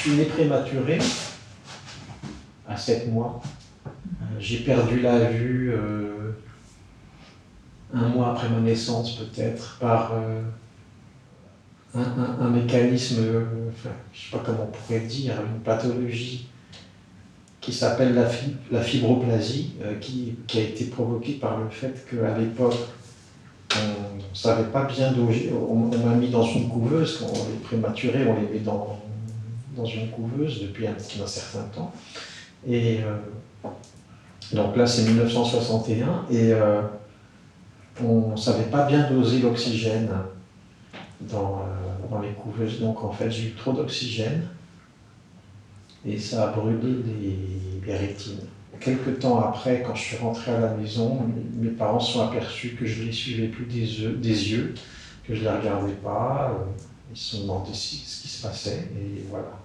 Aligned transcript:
suis 0.00 0.12
né 0.12 0.24
prématuré 0.24 0.98
à 2.66 2.76
7 2.76 3.12
mois. 3.12 3.42
Euh, 3.86 4.24
J'ai 4.38 4.58
perdu 4.60 5.00
la 5.00 5.30
vue 5.30 5.72
euh, 5.74 6.32
un 7.92 8.08
mois 8.08 8.32
après 8.32 8.48
ma 8.48 8.60
naissance 8.60 9.16
peut-être 9.16 9.76
par 9.78 10.12
euh, 10.14 10.42
un, 11.94 12.48
mécanisme, 12.48 13.16
je 13.24 13.38
ne 13.38 13.70
sais 14.14 14.30
pas 14.32 14.42
comment 14.44 14.68
on 14.68 14.72
pourrait 14.72 15.00
dire, 15.00 15.34
une 15.44 15.60
pathologie 15.60 16.46
qui 17.60 17.72
s'appelle 17.72 18.14
la, 18.14 18.26
fi- 18.26 18.56
la 18.70 18.80
fibroplasie, 18.80 19.74
qui, 20.00 20.36
a 20.54 20.60
été 20.60 20.84
provoquée 20.86 21.34
par 21.34 21.58
le 21.58 21.68
fait 21.68 22.06
qu'à 22.08 22.38
l'époque, 22.38 22.76
on 23.76 24.16
ne 24.16 24.22
savait 24.34 24.70
pas 24.70 24.84
bien 24.84 25.12
doser. 25.12 25.52
On, 25.52 25.74
m'a 25.76 26.14
mis 26.14 26.30
dans 26.30 26.44
une 26.44 26.68
couveuse, 26.70 27.22
on 27.22 27.34
est 27.34 27.62
prématuré, 27.62 28.26
on 28.26 28.40
les 28.40 28.48
met 28.48 28.64
dans, 28.64 28.98
dans 29.76 29.84
une 29.84 30.10
couveuse 30.10 30.62
depuis 30.62 30.86
un, 30.86 30.98
certain 30.98 31.62
temps. 31.74 31.92
Et 32.66 33.00
euh, 33.02 33.68
donc 34.52 34.76
là, 34.76 34.86
c'est 34.86 35.04
1961, 35.04 36.26
et 36.30 36.52
euh, 36.52 36.82
on 38.02 38.32
ne 38.32 38.36
savait 38.36 38.70
pas 38.70 38.86
bien 38.86 39.08
doser 39.10 39.40
l'oxygène 39.40 40.10
dans, 41.20 41.60
euh, 41.60 42.08
dans 42.10 42.20
les 42.20 42.32
couveuses. 42.32 42.80
Donc 42.80 43.02
en 43.04 43.12
fait, 43.12 43.30
j'ai 43.30 43.48
eu 43.48 43.52
trop 43.52 43.72
d'oxygène 43.72 44.46
et 46.04 46.18
ça 46.18 46.48
a 46.48 46.52
brûlé 46.52 46.78
les, 47.86 47.94
rétines. 47.94 48.40
Quelques 48.78 49.18
temps 49.18 49.40
après, 49.40 49.82
quand 49.84 49.94
je 49.94 50.02
suis 50.02 50.16
rentré 50.16 50.52
à 50.52 50.60
la 50.60 50.74
maison, 50.74 51.26
mes 51.54 51.70
parents 51.70 52.00
se 52.00 52.12
sont 52.14 52.22
aperçus 52.22 52.76
que 52.78 52.86
je 52.86 53.02
ne 53.02 53.06
les 53.06 53.12
suivais 53.12 53.48
plus 53.48 53.66
des 53.66 54.50
yeux, 54.52 54.74
que 55.26 55.34
je 55.34 55.40
ne 55.40 55.44
les 55.44 55.56
regardais 55.56 55.92
pas. 55.92 56.56
Ils 57.12 57.18
se 57.18 57.36
sont 57.36 57.42
demandé 57.42 57.74
ce 57.74 58.22
qui 58.22 58.28
se 58.28 58.42
passait 58.42 58.88
et 58.96 59.24
voilà. 59.28 59.60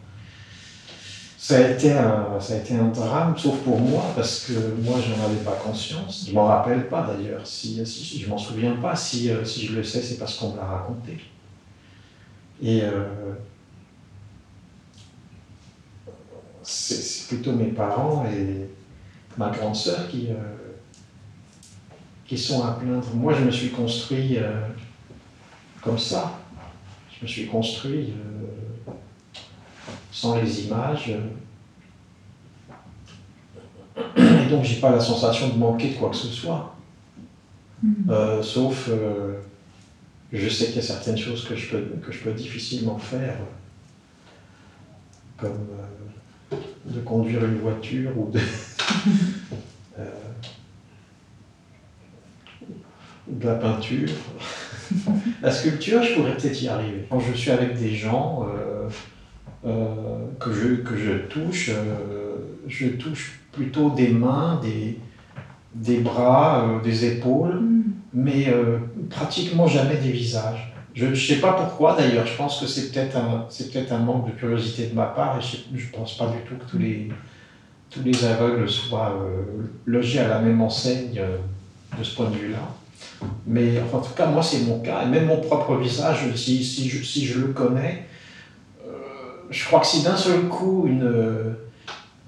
Ça 1.47 1.57
a, 1.57 1.69
été 1.69 1.91
un, 1.91 2.39
ça 2.39 2.55
a 2.55 2.57
été 2.57 2.73
un 2.73 2.87
drame, 2.87 3.37
sauf 3.37 3.59
pour 3.59 3.79
moi, 3.79 4.03
parce 4.15 4.45
que 4.47 4.53
moi, 4.81 4.97
je 4.99 5.11
n'en 5.11 5.25
avais 5.25 5.43
pas 5.43 5.51
conscience. 5.51 6.25
Je 6.27 6.33
m'en 6.33 6.45
rappelle 6.45 6.89
pas 6.89 7.05
d'ailleurs. 7.05 7.45
Si, 7.45 7.85
si, 7.85 8.19
je 8.19 8.27
m'en 8.27 8.37
souviens 8.39 8.75
pas. 8.77 8.95
Si, 8.95 9.29
euh, 9.29 9.45
si 9.45 9.67
je 9.67 9.75
le 9.75 9.83
sais, 9.83 10.01
c'est 10.01 10.17
parce 10.17 10.37
qu'on 10.37 10.53
me 10.53 10.57
l'a 10.57 10.65
raconté. 10.65 11.19
Et 12.63 12.81
euh, 12.81 13.35
c'est 16.63 17.27
plutôt 17.27 17.51
mes 17.51 17.65
parents 17.67 18.25
et 18.25 18.67
ma 19.37 19.51
grande 19.51 19.75
sœur 19.75 20.09
qui, 20.09 20.29
euh, 20.31 20.81
qui 22.25 22.39
sont 22.39 22.65
à 22.65 22.71
plaindre. 22.71 23.13
Moi, 23.13 23.35
je 23.35 23.43
me 23.43 23.51
suis 23.51 23.69
construit 23.69 24.39
comme 25.83 25.99
ça. 25.99 26.39
Je 27.25 27.31
me 27.31 27.33
suis 27.33 27.47
construit 27.47 28.13
euh, 28.13 28.91
sans 30.11 30.39
les 30.39 30.65
images. 30.65 31.11
Et 34.15 34.49
donc, 34.51 34.63
j'ai 34.63 34.79
pas 34.79 34.91
la 34.91 34.99
sensation 34.99 35.49
de 35.49 35.57
manquer 35.57 35.89
de 35.89 35.95
quoi 35.95 36.11
que 36.11 36.15
ce 36.15 36.27
soit. 36.27 36.75
Euh, 38.09 38.43
sauf, 38.43 38.89
euh, 38.89 39.39
je 40.31 40.47
sais 40.47 40.67
qu'il 40.67 40.75
y 40.75 40.79
a 40.79 40.83
certaines 40.83 41.17
choses 41.17 41.47
que 41.47 41.55
je 41.55 41.71
peux, 41.71 41.81
que 42.05 42.11
je 42.11 42.19
peux 42.19 42.31
difficilement 42.31 42.99
faire, 42.99 43.39
comme 45.35 45.67
euh, 46.51 46.57
de 46.85 46.99
conduire 46.99 47.43
une 47.43 47.57
voiture 47.57 48.11
ou 48.19 48.29
de, 48.29 48.39
ou 53.27 53.33
de 53.39 53.47
la 53.47 53.55
peinture. 53.55 54.09
la 55.41 55.51
sculpture, 55.51 56.01
je 56.03 56.13
pourrais 56.15 56.35
peut-être 56.35 56.61
y 56.61 56.67
arriver. 56.67 57.05
Quand 57.09 57.19
je 57.19 57.33
suis 57.33 57.51
avec 57.51 57.77
des 57.77 57.93
gens 57.93 58.45
euh, 58.47 58.89
euh, 59.65 60.17
que, 60.39 60.51
je, 60.53 60.75
que 60.75 60.95
je 60.97 61.11
touche, 61.27 61.69
euh, 61.69 62.35
je 62.67 62.87
touche 62.87 63.39
plutôt 63.51 63.89
des 63.89 64.09
mains, 64.09 64.59
des, 64.61 64.99
des 65.73 65.99
bras, 65.99 66.81
des 66.83 67.05
épaules 67.05 67.61
mais 68.15 68.47
euh, 68.47 68.77
pratiquement 69.09 69.67
jamais 69.67 69.97
des 69.97 70.11
visages. 70.11 70.73
Je 70.93 71.05
ne 71.07 71.15
sais 71.15 71.41
pas 71.41 71.51
pourquoi 71.51 71.97
d'ailleurs, 71.97 72.25
je 72.25 72.35
pense 72.37 72.61
que 72.61 72.65
c'est 72.65 72.89
peut-être 72.89 73.17
un, 73.17 73.45
peut-être 73.49 73.91
un 73.91 73.99
manque 73.99 74.27
de 74.27 74.31
curiosité 74.31 74.87
de 74.87 74.95
ma 74.95 75.07
part 75.07 75.37
et 75.37 75.41
je 75.41 75.85
ne 75.85 75.91
pense 75.91 76.17
pas 76.17 76.27
du 76.27 76.37
tout 76.47 76.55
que 76.55 76.71
tous 76.71 76.79
les, 76.79 77.09
tous 77.89 78.01
les 78.03 78.23
aveugles 78.23 78.69
soient 78.69 79.19
euh, 79.21 79.67
logés 79.85 80.21
à 80.21 80.29
la 80.29 80.39
même 80.39 80.61
enseigne 80.61 81.19
euh, 81.19 81.37
de 81.99 82.03
ce 82.03 82.15
point 82.15 82.29
de 82.29 82.35
vue-là. 82.35 82.73
Mais 83.47 83.79
enfin, 83.79 83.97
en 83.99 84.01
tout 84.01 84.13
cas, 84.13 84.25
moi 84.27 84.43
c'est 84.43 84.59
mon 84.61 84.79
cas, 84.79 85.03
et 85.03 85.07
même 85.07 85.25
mon 85.25 85.39
propre 85.39 85.75
visage, 85.75 86.33
si, 86.35 86.63
si, 86.63 86.89
je, 86.89 87.03
si 87.03 87.25
je 87.25 87.39
le 87.39 87.47
connais, 87.47 88.05
euh, 88.85 88.91
je 89.49 89.65
crois 89.65 89.79
que 89.79 89.87
si 89.87 90.03
d'un 90.03 90.17
seul 90.17 90.41
coup 90.47 90.85
une, 90.87 91.55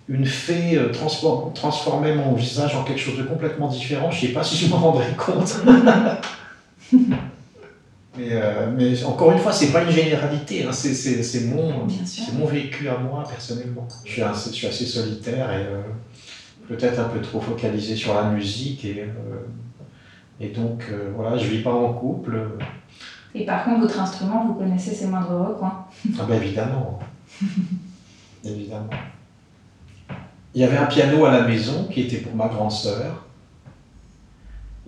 une 0.10 0.26
fée 0.26 0.78
euh, 0.78 0.92
transform- 0.92 1.54
transformait 1.54 2.16
mon 2.16 2.34
visage 2.34 2.76
en 2.76 2.84
quelque 2.84 3.00
chose 3.00 3.18
de 3.18 3.24
complètement 3.24 3.68
différent, 3.68 4.12
je 4.12 4.22
ne 4.22 4.28
sais 4.28 4.34
pas 4.34 4.44
si 4.44 4.56
je 4.56 4.70
m'en 4.70 4.78
rendrais 4.78 5.14
compte. 5.18 5.56
mais, 8.18 8.30
euh, 8.32 8.72
mais 8.76 9.04
encore 9.04 9.32
une 9.32 9.40
fois, 9.40 9.52
c'est 9.52 9.72
pas 9.72 9.84
une 9.84 9.92
généralité, 9.92 10.64
hein, 10.64 10.72
c'est, 10.72 11.42
mon, 11.46 11.88
mon 12.34 12.46
vécu 12.46 12.88
à 12.90 12.98
moi 12.98 13.24
personnellement. 13.28 13.88
Je 14.06 14.12
suis, 14.12 14.22
assez, 14.22 14.50
je 14.52 14.56
suis 14.56 14.68
assez 14.68 14.86
solitaire 14.86 15.52
et 15.52 15.64
euh, 15.64 15.82
peut-être 16.68 17.00
un 17.00 17.06
peu 17.06 17.22
trop 17.22 17.40
focalisé 17.42 17.96
sur 17.96 18.14
la 18.14 18.24
musique 18.24 18.86
et, 18.86 19.04
et 20.40 20.50
donc 20.50 20.86
euh, 20.92 21.12
voilà, 21.16 21.38
je 21.38 21.48
vis 21.48 21.62
pas 21.62 21.74
en 21.74 21.94
couple. 21.94 22.38
Et 23.34 23.46
par 23.46 23.66
contre, 23.66 23.82
votre 23.82 24.00
instrument, 24.00 24.46
vous 24.48 24.54
connaissez 24.56 24.94
ses 24.94 25.08
moindres 25.08 25.48
recoins. 25.50 25.86
Ah 26.20 26.24
ben 26.28 26.42
évidemment. 26.42 27.00
évidemment. 28.44 28.90
Il 30.54 30.62
y 30.62 30.64
avait 30.64 30.78
un 30.78 30.86
piano 30.86 31.26
à 31.26 31.32
la 31.32 31.48
maison 31.48 31.86
qui 31.86 32.02
était 32.02 32.18
pour 32.18 32.36
ma 32.36 32.48
grande 32.48 32.72
sœur. 32.72 33.26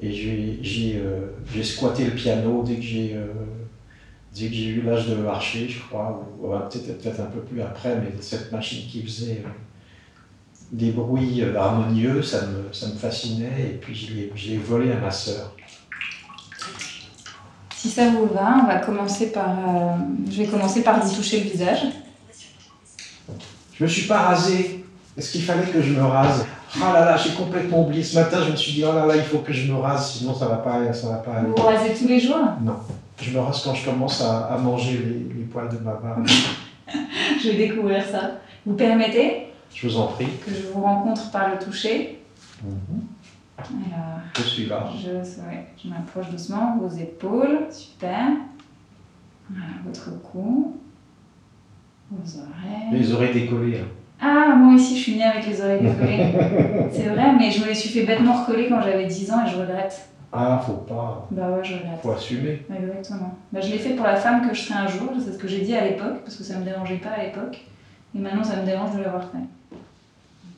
Et 0.02 0.12
j'ai, 0.12 0.96
euh, 0.98 1.64
squatté 1.64 2.06
le 2.06 2.12
piano 2.12 2.64
dès 2.64 2.76
que 2.76 2.81
j'ai, 2.81 3.16
euh, 3.16 3.28
eu 4.42 4.81
l'âge 4.81 5.10
de 5.10 5.16
marcher, 5.16 5.68
je 5.68 5.81
crois, 5.81 6.26
ou 6.42 6.48
ouais, 6.48 6.60
peut-être, 6.72 7.02
peut-être 7.02 7.20
un 7.20 7.26
peu 7.26 7.42
plus 7.42 7.62
après, 7.62 7.98
mais 7.98 8.14
cette 8.22 8.52
machine 8.52 8.90
qui 8.90 9.04
faisait 9.04 9.44
euh, 9.46 9.50
des 10.72 10.91
bruits 10.91 11.41
euh, 11.41 11.57
harmonieux, 11.59 12.22
ça 12.22 12.41
me, 12.47 12.72
ça 12.74 12.88
me 12.88 12.94
fascinait. 12.94 13.62
Et 13.74 13.78
puis 13.81 13.96
je 14.35 14.50
l'ai 14.50 14.57
volé 14.57 14.91
à 14.91 14.96
ma 14.97 15.12
sœur. 15.12 15.53
Si 17.75 17.90
ça 17.90 18.09
vous 18.09 18.28
va, 18.34 18.57
on 18.63 18.68
va 18.68 18.78
commencer 18.80 19.31
par. 19.31 19.50
euh, 19.50 19.96
je 20.30 20.44
vais 20.44 20.47
commencer 20.47 20.84
par 20.84 21.00
vous 21.03 21.16
toucher 21.16 21.44
le 21.44 21.50
visage. 21.50 21.80
Je 23.74 23.84
me 23.84 23.88
suis 23.90 24.07
pas 24.07 24.19
rasé. 24.19 24.84
Est-ce 25.18 25.31
qu'il 25.31 25.44
fallait 25.44 25.68
que 25.68 25.81
je 25.81 25.94
me 25.94 26.02
rase? 26.03 26.46
Ah 26.81 26.94
là 26.94 27.06
là, 27.06 27.18
j'ai 27.18 27.31
complètement 27.31 27.81
oublié. 27.88 28.03
Ce 28.03 28.16
matin, 28.19 28.40
je 28.46 28.51
me 28.51 28.56
suis 28.56 28.74
dit, 28.74 28.84
oh 28.86 28.94
là 28.94 29.06
là, 29.06 29.16
il 29.16 29.24
faut 29.24 29.40
que 29.40 29.51
je 29.53 29.72
me 29.72 29.78
rase, 29.80 30.12
sinon 30.18 30.36
ça 30.36 30.47
va 30.47 30.57
pas, 30.57 30.91
ça 30.94 31.07
va 31.09 31.16
pas 31.16 31.36
aller. 31.36 31.47
Vous 31.47 31.56
vous 31.56 31.63
rasez 31.68 31.94
tous 31.97 32.07
les 32.07 32.19
jours? 32.19 32.38
Non. 32.62 32.75
Je 33.22 33.31
me 33.31 33.40
rase 33.40 33.62
quand 33.63 33.74
je 33.74 33.86
commence 33.86 34.22
à, 34.22 34.46
à 34.53 34.57
manger 34.57 34.97
les, 34.97 35.40
les 35.40 35.46
poils 35.46 35.68
de 35.69 35.78
ma 35.80 35.94
barbe. 35.94 36.28
Je 37.44 37.50
vais 37.50 37.68
découvrir 37.68 38.03
ça. 38.06 38.31
Vous 38.66 38.75
permettez? 38.75 39.47
Je 39.74 39.88
vous 39.88 39.97
en 39.97 40.07
prie. 40.07 40.28
que 40.46 40.52
je 40.52 40.68
vous 40.74 40.81
rencontre 40.81 41.31
par 41.31 41.50
le 41.50 41.57
toucher 41.59 42.16
Mhm. 42.63 43.02
Alors, 43.59 44.19
Je 44.38 44.41
suis 44.44 44.66
là. 44.68 44.84
je, 45.03 45.09
ouais, 45.12 45.66
je 45.81 45.90
m'approche 45.90 46.30
doucement. 46.30 46.78
Vos 46.80 46.90
épaules, 46.97 47.59
super. 47.72 48.28
Voilà, 49.50 49.66
votre 49.85 50.22
cou. 50.22 50.75
Vos 52.12 52.40
oreilles. 52.40 53.00
Les 53.00 53.13
oreilles 53.13 53.34
décollées. 53.34 53.80
hein. 53.80 53.85
Ah, 54.22 54.56
moi 54.56 54.75
aussi, 54.75 54.97
je 54.97 55.02
suis 55.03 55.16
née 55.16 55.24
avec 55.24 55.46
les 55.47 55.62
oreilles 55.62 55.81
décollées. 55.81 56.34
C'est 56.91 57.09
vrai, 57.09 57.34
mais 57.38 57.51
je 57.51 57.62
me 57.62 57.68
les 57.68 57.75
suis 57.75 57.90
fait 57.90 58.06
bêtement 58.06 58.34
recoller 58.44 58.68
quand 58.69 58.81
j'avais 58.81 59.06
10 59.06 59.31
ans 59.31 59.46
et 59.46 59.50
je 59.50 59.57
regrette. 59.57 60.07
Ah, 60.31 60.62
faut 60.66 60.74
pas. 60.74 61.28
Bah 61.31 61.50
ouais, 61.51 61.63
je 61.63 61.74
regrette. 61.74 62.00
Faut 62.01 62.12
assumer. 62.12 62.66
Exactement. 62.74 63.36
Bah, 63.51 63.62
je 63.62 63.72
l'ai 63.72 63.78
fait 63.80 63.96
pour 63.96 64.06
la 64.06 64.16
femme 64.16 64.47
que 64.47 64.53
je 64.53 64.62
serai 64.62 64.80
un 64.80 64.88
jour, 64.88 65.09
c'est 65.24 65.34
ce 65.34 65.38
que 65.38 65.47
j'ai 65.47 65.62
dit 65.62 65.75
à 65.75 65.84
l'époque, 65.86 66.19
parce 66.24 66.36
que 66.36 66.44
ça 66.44 66.57
me 66.57 66.63
dérangeait 66.66 66.97
pas 66.97 67.10
à 67.12 67.24
l'époque. 67.24 67.60
Et 68.15 68.19
maintenant, 68.19 68.44
ça 68.44 68.57
me 68.57 68.65
dérange 68.65 68.95
de 68.95 69.01
l'avoir 69.01 69.24
fait. 69.24 69.38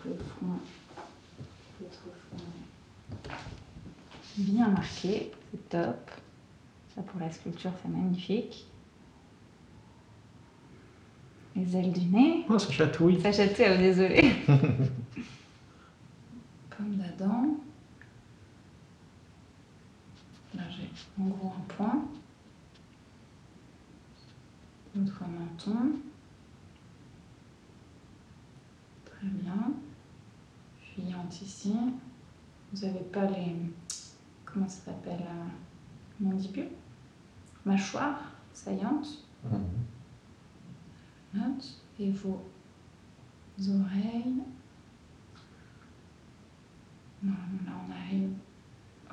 Le 0.05 0.15
front, 0.15 0.59
votre 1.79 2.01
front. 2.01 3.31
Bien 4.37 4.69
marqué, 4.69 5.31
c'est 5.51 5.69
top. 5.69 6.11
Ça 6.95 7.01
pour 7.03 7.19
la 7.19 7.31
sculpture, 7.31 7.71
c'est 7.81 7.89
magnifique. 7.89 8.65
Les 11.55 11.75
ailes 11.77 11.91
du 11.91 12.05
nez. 12.05 12.45
Oh, 12.49 12.57
ça 12.57 12.71
chatouille. 12.71 13.21
Ça 13.21 13.31
chatouille, 13.31 13.65
oh, 13.69 13.77
désolé. 13.77 14.33
Pomme 16.69 16.95
d'Adam. 16.95 17.57
Là, 20.55 20.63
j'ai 20.69 20.89
en 21.21 21.27
gros 21.27 21.53
un 21.57 21.73
point. 21.73 22.05
Notre 24.95 25.23
menton. 25.23 25.91
Très 29.05 29.27
bien. 29.27 29.50
Ici. 31.39 31.73
Vous 32.73 32.85
n'avez 32.85 32.99
pas 32.99 33.25
les. 33.25 33.55
Comment 34.45 34.67
ça 34.67 34.85
s'appelle 34.85 35.21
euh, 35.21 35.47
Mandibule 36.19 36.67
Mâchoire 37.65 38.19
saillante. 38.53 39.07
Mhm. 41.33 41.57
Et 41.99 42.11
vos 42.11 42.41
oreilles. 43.59 44.43
Non, 47.23 47.33
là 47.65 47.71
on 47.87 47.91
arrive 47.91 48.33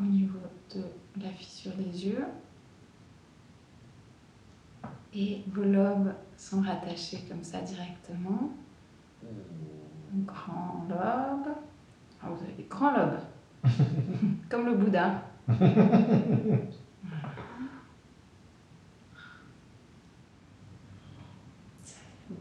au 0.01 0.03
niveau 0.03 0.41
de 0.75 0.83
la 1.23 1.31
fissure 1.31 1.77
des 1.77 2.07
yeux. 2.07 2.25
Et 5.15 5.45
vos 5.49 5.65
lobes 5.65 6.15
sont 6.37 6.63
rattachés 6.63 7.25
comme 7.29 7.45
ça 7.45 7.61
directement. 7.61 8.51
Grand 10.25 10.87
lobe. 10.89 11.55
Ah, 12.23 12.27
vous 12.31 12.43
avez 12.45 12.53
des 12.55 12.67
grands 12.69 12.93
lobes. 12.93 13.19
comme 14.49 14.67
le 14.67 14.75
Bouddha. 14.75 15.23
Vous 15.49 15.57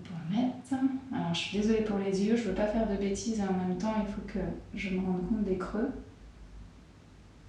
pouvez 0.04 0.38
mettre. 0.38 0.84
Alors, 1.14 1.34
je 1.34 1.40
suis 1.40 1.58
désolée 1.60 1.82
pour 1.82 1.98
les 1.98 2.24
yeux, 2.24 2.36
je 2.36 2.44
veux 2.50 2.54
pas 2.54 2.68
faire 2.68 2.88
de 2.88 2.96
bêtises 2.96 3.40
et 3.40 3.44
en 3.44 3.68
même 3.68 3.78
temps, 3.78 3.94
il 4.00 4.12
faut 4.12 4.22
que 4.28 4.40
je 4.74 4.90
me 4.90 5.06
rende 5.06 5.28
compte 5.30 5.44
des 5.44 5.58
creux. 5.58 5.90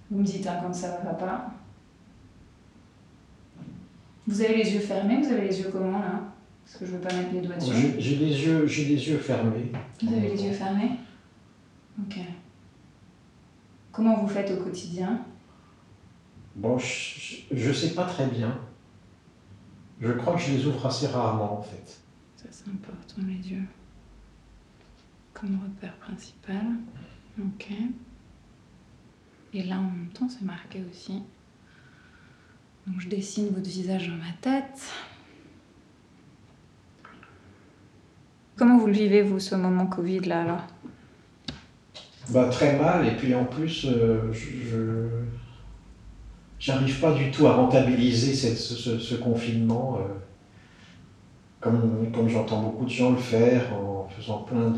Vous 0.09 0.19
me 0.19 0.25
dites 0.25 0.47
hein, 0.47 0.59
quand 0.61 0.73
ça 0.73 0.99
va 1.03 1.13
pas. 1.13 1.51
Vous 4.27 4.41
avez 4.41 4.57
les 4.57 4.73
yeux 4.73 4.79
fermés, 4.79 5.21
vous 5.21 5.31
avez 5.31 5.47
les 5.47 5.59
yeux 5.59 5.69
comment 5.71 5.99
là? 5.99 6.21
Parce 6.63 6.77
que 6.77 6.85
je 6.85 6.91
veux 6.91 6.99
pas 6.99 7.13
mettre 7.13 7.33
les 7.33 7.41
doigts 7.41 7.55
dessus. 7.55 7.73
J'ai 7.97 8.01
j'ai 8.01 8.15
les 8.15 8.45
yeux, 8.45 8.67
j'ai 8.67 8.85
les 8.85 9.09
yeux 9.09 9.17
fermés. 9.17 9.71
Vous 10.03 10.13
avez 10.13 10.29
les 10.29 10.43
yeux 10.45 10.51
fermés? 10.51 10.91
Ok. 12.01 12.19
Comment 13.91 14.21
vous 14.21 14.27
faites 14.27 14.51
au 14.51 14.63
quotidien? 14.63 15.25
Bon, 16.55 16.77
je, 16.77 17.37
je 17.51 17.73
sais 17.73 17.93
pas 17.93 18.05
très 18.05 18.27
bien. 18.27 18.57
Je 19.99 20.11
crois 20.13 20.35
que 20.35 20.41
je 20.41 20.51
les 20.53 20.65
ouvre 20.65 20.85
assez 20.85 21.07
rarement 21.07 21.59
en 21.59 21.61
fait. 21.61 21.99
Ça 22.37 22.45
c'est 22.51 22.69
important 22.69 23.21
les 23.27 23.51
yeux. 23.51 23.65
Comme 25.33 25.59
repère 25.61 25.95
principal. 25.97 26.65
Ok. 27.39 27.71
Et 29.53 29.63
là 29.63 29.79
en 29.79 29.83
même 29.83 30.09
temps 30.13 30.29
c'est 30.29 30.45
marqué 30.45 30.83
aussi. 30.89 31.23
Donc 32.87 32.99
je 32.99 33.09
dessine 33.09 33.49
votre 33.49 33.69
visage 33.69 34.07
dans 34.07 34.15
ma 34.15 34.31
tête. 34.39 34.93
Comment 38.55 38.77
vous 38.77 38.87
le 38.87 38.93
vivez 38.93 39.21
vous 39.21 39.39
ce 39.39 39.55
moment 39.55 39.87
Covid 39.87 40.21
là 40.21 40.41
alors? 40.41 40.63
Bah, 42.31 42.47
très 42.49 42.77
mal, 42.77 43.07
et 43.07 43.15
puis 43.15 43.33
en 43.35 43.45
plus, 43.45 43.85
euh, 43.85 44.31
je. 44.31 45.25
J'arrive 46.59 46.99
pas 46.99 47.11
du 47.13 47.31
tout 47.31 47.47
à 47.47 47.53
rentabiliser 47.53 48.33
cette- 48.35 48.57
ce, 48.57 48.99
ce- 48.99 49.15
confinement, 49.15 49.97
euh, 49.97 50.01
comme, 51.59 52.11
comme 52.13 52.29
j'entends 52.29 52.61
beaucoup 52.61 52.85
de 52.85 52.89
gens 52.89 53.11
le 53.11 53.17
faire, 53.17 53.73
en 53.73 54.07
faisant 54.15 54.39
plein 54.39 54.71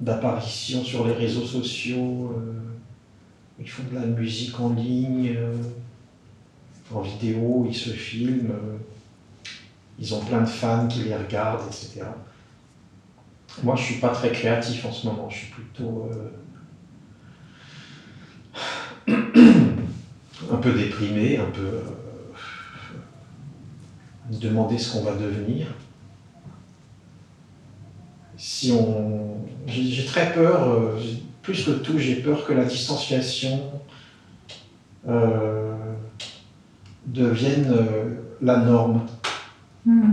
d'apparitions 0.00 0.82
sur 0.82 1.06
les 1.06 1.12
réseaux 1.12 1.44
sociaux. 1.44 2.32
euh, 2.36 2.60
ils 3.58 3.68
font 3.68 3.84
de 3.84 3.94
la 3.94 4.06
musique 4.06 4.60
en 4.60 4.70
ligne, 4.70 5.36
en 6.90 7.00
vidéo, 7.00 7.64
ils 7.66 7.74
se 7.74 7.90
filment, 7.90 8.52
ils 9.98 10.14
ont 10.14 10.20
plein 10.20 10.40
de 10.40 10.46
fans 10.46 10.86
qui 10.86 11.00
les 11.02 11.14
regardent, 11.16 11.66
etc. 11.66 12.16
Moi, 13.62 13.74
je 13.76 13.82
suis 13.84 13.94
pas 14.00 14.10
très 14.10 14.32
créatif 14.32 14.84
en 14.84 14.90
ce 14.92 15.06
moment, 15.06 15.28
je 15.28 15.38
suis 15.38 15.46
plutôt. 15.48 16.08
Un 19.08 20.56
peu 20.60 20.72
déprimé, 20.72 21.38
un 21.38 21.50
peu 21.50 21.60
euh, 21.60 21.80
demander 24.30 24.78
ce 24.78 24.92
qu'on 24.92 25.04
va 25.04 25.14
devenir. 25.14 25.66
Si 28.36 28.72
on, 28.72 29.36
j'ai 29.66 30.04
très 30.04 30.32
peur, 30.32 30.68
euh, 30.68 30.98
plus 31.42 31.64
que 31.64 31.70
tout, 31.72 31.98
j'ai 31.98 32.16
peur 32.16 32.46
que 32.46 32.52
la 32.52 32.64
distanciation 32.64 33.70
euh, 35.08 35.74
devienne 37.06 37.74
la 38.40 38.58
norme 38.58 39.06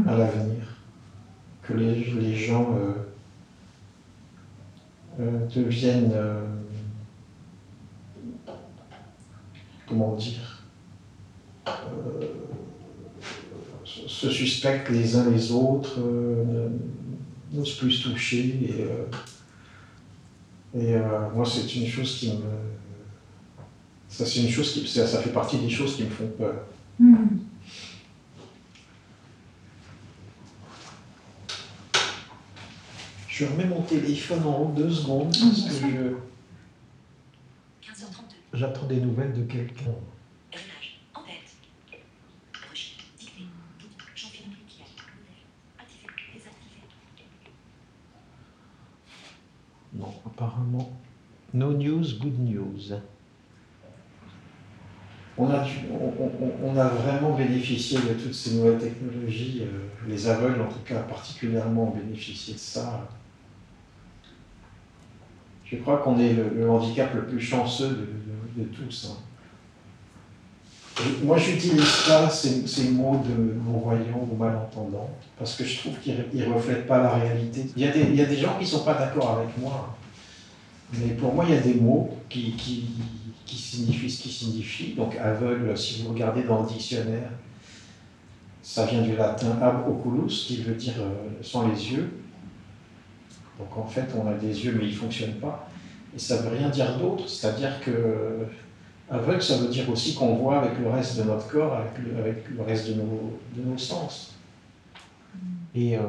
à 0.08 0.18
l'avenir, 0.18 0.64
que 1.64 1.74
les, 1.74 1.96
les 1.96 2.36
gens 2.36 2.76
deviennent 5.18 6.12
euh, 6.14 6.46
comment 9.92 10.16
dire, 10.16 10.64
euh, 11.68 11.72
se 13.86 14.30
suspectent 14.30 14.90
les 14.90 15.16
uns 15.18 15.30
les 15.30 15.52
autres, 15.52 16.00
euh, 16.00 16.70
ne- 17.52 17.58
n'osent 17.58 17.76
plus 17.76 17.92
se 17.92 18.10
toucher. 18.10 18.58
Et, 18.64 18.82
euh, 18.84 19.06
et, 20.74 20.96
euh, 20.96 21.30
moi, 21.36 21.46
c'est 21.46 21.76
une 21.76 21.86
chose 21.88 22.18
qui 22.18 22.30
me. 22.32 22.40
Ça, 24.08 24.26
c'est 24.26 24.40
une 24.44 24.50
chose 24.50 24.72
qui. 24.72 24.88
Ça, 24.88 25.06
ça 25.06 25.20
fait 25.22 25.32
partie 25.32 25.58
des 25.58 25.70
choses 25.70 25.98
qui 25.98 26.04
me 26.06 26.10
font 26.10 26.28
peur. 26.38 26.56
Je 33.28 33.46
remets 33.46 33.66
mon 33.66 33.82
téléphone 33.82 34.44
en 34.46 34.58
haut 34.62 34.74
deux 34.76 34.92
secondes 34.92 35.32
parce 35.40 35.62
que 35.62 35.74
je. 35.74 36.31
15h32. 38.54 38.58
J'attends 38.58 38.88
des 38.88 39.00
nouvelles 39.02 39.34
de 39.34 39.44
quelqu'un. 39.44 39.92
Non, 49.94 50.14
apparemment. 50.26 51.00
No 51.54 51.74
news, 51.74 52.18
good 52.20 52.40
news. 52.40 52.94
On 55.38 55.50
a, 55.50 55.64
dû- 55.64 55.88
on, 55.92 56.14
on- 56.24 56.70
on 56.70 56.78
a 56.78 56.88
vraiment 56.88 57.36
bénéficié 57.36 57.98
de 58.00 58.14
toutes 58.14 58.34
ces 58.34 58.56
nouvelles 58.56 58.78
technologies. 58.78 59.62
euh, 59.64 59.88
les 60.08 60.28
aveugles, 60.28 60.62
en 60.62 60.68
tout 60.68 60.80
cas, 60.86 61.02
particulièrement 61.04 61.92
ont 61.92 61.98
bénéficié 61.98 62.54
de 62.54 62.60
ça. 62.60 63.08
Je 65.72 65.78
crois 65.78 65.98
qu'on 65.98 66.20
est 66.20 66.34
le, 66.34 66.70
handicap 66.70 67.14
le 67.16 67.26
plus 67.26 67.40
chanceux 67.40 68.08
de, 68.58 68.64
tous. 68.66 69.10
hein. 69.10 69.18
Moi, 71.24 71.38
j'utilise 71.38 72.04
pas 72.06 72.30
ces, 72.30 72.90
mots 72.90 73.24
de 73.26 73.54
non-voyants 73.66 74.28
ou 74.30 74.36
malentendants 74.36 75.10
parce 75.40 75.56
que 75.56 75.64
je 75.64 75.80
trouve 75.80 75.98
qu'ils 76.00 76.18
ne 76.34 76.54
reflètent 76.54 76.86
pas 76.86 77.02
la 77.02 77.14
réalité. 77.14 77.66
Il 77.78 77.84
y, 77.84 77.88
a 77.88 77.92
des, 78.26 78.36
gens 78.36 78.56
qui 78.56 78.66
ne 78.66 78.70
sont 78.70 78.84
pas 78.84 78.96
d'accord 78.96 79.40
avec 79.40 79.58
moi. 79.58 79.98
Mais 80.94 81.14
pour 81.14 81.34
moi, 81.34 81.46
il 81.48 81.56
y 81.56 81.58
a 81.58 81.62
des 81.62 81.76
mots 81.76 82.18
qui 82.28 82.54
signifient 83.48 84.10
ce 84.10 84.24
qu'ils 84.24 84.32
signifient. 84.32 84.94
Donc, 84.94 85.16
aveugle, 85.16 85.78
si 85.78 86.02
vous 86.02 86.10
regardez 86.10 86.44
dans 86.44 86.64
le 86.64 86.68
dictionnaire, 86.68 87.30
ça 88.62 88.86
vient 88.86 89.02
du 89.02 89.16
latin 89.16 89.58
ab 89.62 89.88
oculus, 89.88 90.46
qui 90.46 90.62
veut 90.62 90.76
dire 90.76 90.94
euh, 91.00 91.42
sans 91.42 91.68
les 91.68 91.94
yeux. 91.94 92.10
Donc, 93.62 93.78
en 93.78 93.88
fait, 93.88 94.08
on 94.18 94.28
a 94.28 94.34
des 94.34 94.66
yeux, 94.66 94.76
mais 94.78 94.86
ils 94.88 94.94
ne 94.94 94.98
fonctionnent 94.98 95.40
pas. 95.40 95.70
Et 96.16 96.20
ça 96.20 96.38
ne 96.38 96.50
veut 96.50 96.58
rien 96.58 96.70
dire 96.70 96.98
d'autre. 96.98 97.30
C'est-à-dire 97.30 97.80
que 97.82 98.48
aveugle, 99.10 99.42
ça 99.42 99.58
veut 99.58 99.68
dire 99.68 99.90
aussi 99.90 100.16
qu'on 100.16 100.36
voit 100.36 100.60
avec 100.62 100.80
le 100.80 100.90
reste 100.90 101.18
de 101.20 101.24
notre 101.24 101.48
corps, 101.48 101.74
avec 101.74 101.92
le, 102.00 102.64
reste 102.64 102.90
de 102.90 102.96
nos, 102.96 103.78
sens. 103.78 104.36
Et. 105.76 105.98
euh, 105.98 106.02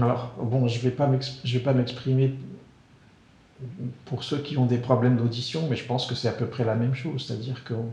Alors, 0.00 0.32
bon, 0.40 0.66
je 0.68 0.78
ne 0.78 0.82
vais 0.82 1.60
pas 1.60 1.74
m'exprimer 1.74 2.34
pour 4.04 4.24
ceux 4.24 4.38
qui 4.38 4.56
ont 4.56 4.66
des 4.66 4.78
problèmes 4.78 5.16
d'audition, 5.16 5.68
mais 5.68 5.76
je 5.76 5.84
pense 5.84 6.06
que 6.06 6.14
c'est 6.14 6.28
à 6.28 6.32
peu 6.32 6.46
près 6.46 6.64
la 6.64 6.74
même 6.74 6.94
chose. 6.94 7.26
C'est-à-dire 7.26 7.64
que 7.64 7.74
on- 7.74 7.92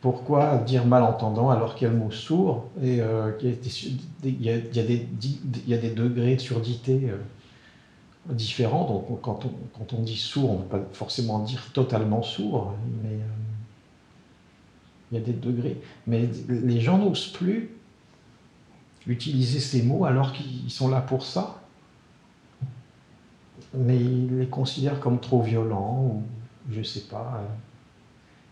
pourquoi 0.00 0.56
dire 0.58 0.86
malentendant 0.86 1.50
alors 1.50 1.74
qu'il 1.74 1.86
y 1.86 1.90
a 1.90 1.92
le 1.92 1.98
mot 1.98 2.10
sourd 2.10 2.66
et 2.82 3.00
euh, 3.00 3.32
il 3.42 4.42
y 4.42 4.48
a, 4.50 4.82
des, 4.82 5.90
degrés 5.90 6.36
de 6.36 6.40
surdité 6.40 7.10
euh, 7.10 7.18
différents. 8.32 8.86
Donc, 8.86 9.10
on- 9.10 9.16
quand 9.16 9.44
on, 9.44 9.52
quand 9.78 9.92
on 9.92 10.02
dit 10.02 10.16
sourd, 10.16 10.50
on 10.50 10.58
ne 10.58 10.62
peut 10.62 10.78
pas 10.78 10.84
forcément 10.94 11.40
dire 11.40 11.62
totalement 11.74 12.22
sourd, 12.22 12.74
mais 13.02 13.10
euh, 13.10 13.26
il 15.12 15.18
y 15.18 15.20
a 15.20 15.24
des 15.24 15.32
degrés. 15.32 15.80
Mais 16.06 16.28
les 16.48 16.80
gens 16.80 16.96
n'osent 16.98 17.28
plus 17.32 17.70
utiliser 19.06 19.60
ces 19.60 19.82
mots 19.82 20.04
alors 20.04 20.32
qu'ils 20.32 20.70
sont 20.70 20.88
là 20.88 21.00
pour 21.00 21.24
ça. 21.24 21.60
Mais 23.74 23.96
ils 23.96 24.38
les 24.38 24.46
considèrent 24.46 25.00
comme 25.00 25.20
trop 25.20 25.42
violents 25.42 26.02
ou 26.04 26.22
je 26.70 26.82
sais 26.82 27.00
pas. 27.08 27.42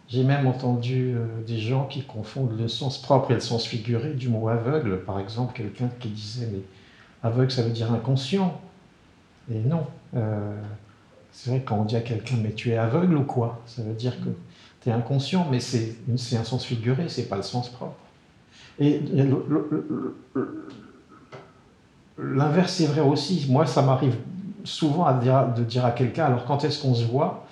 J'ai 0.08 0.24
même 0.24 0.46
entendu 0.46 1.14
euh, 1.14 1.26
des 1.46 1.58
gens 1.58 1.84
qui 1.84 2.02
confondent 2.02 2.58
le 2.58 2.66
sens 2.68 3.00
propre 3.00 3.30
et 3.30 3.34
le 3.34 3.40
sens 3.40 3.66
figuré 3.66 4.14
du 4.14 4.28
mot 4.28 4.48
aveugle. 4.48 5.00
Par 5.00 5.20
exemple, 5.20 5.52
quelqu'un 5.54 5.90
qui 6.00 6.08
disait 6.08 6.48
mais 6.50 6.60
aveugle 7.22 7.50
ça 7.50 7.62
veut 7.62 7.70
dire 7.70 7.92
inconscient. 7.92 8.58
Et 9.50 9.58
non. 9.58 9.86
euh, 10.14 10.60
c'est 11.30 11.50
vrai 11.50 11.62
quand 11.64 11.76
on 11.76 11.84
dit 11.84 11.96
à 11.96 12.00
quelqu'un 12.00 12.36
mais 12.42 12.52
tu 12.52 12.70
es 12.70 12.76
aveugle 12.76 13.16
ou 13.16 13.22
quoi 13.22 13.60
Ça 13.66 13.82
veut 13.82 13.92
dire 13.92 14.18
que 14.20 14.30
tu 14.80 14.88
es 14.88 14.92
inconscient, 14.92 15.46
mais 15.50 15.60
c'est 15.60 16.36
un 16.36 16.44
sens 16.44 16.64
figuré, 16.64 17.08
c'est 17.08 17.28
pas 17.28 17.36
le 17.36 17.42
sens 17.42 17.68
propre. 17.68 17.96
Et 18.78 19.00
l'inverse 22.18 22.80
est 22.80 22.86
vrai 22.86 23.00
aussi. 23.00 23.46
Moi, 23.50 23.66
ça 23.66 23.82
m'arrive 23.82 24.16
souvent 24.64 25.12
de 25.12 25.62
dire 25.64 25.84
à 25.84 25.90
quelqu'un, 25.90 26.26
alors 26.26 26.44
quand 26.44 26.64
est-ce 26.64 26.80
qu'on 26.80 26.94
se 26.94 27.04
voit? 27.04 27.46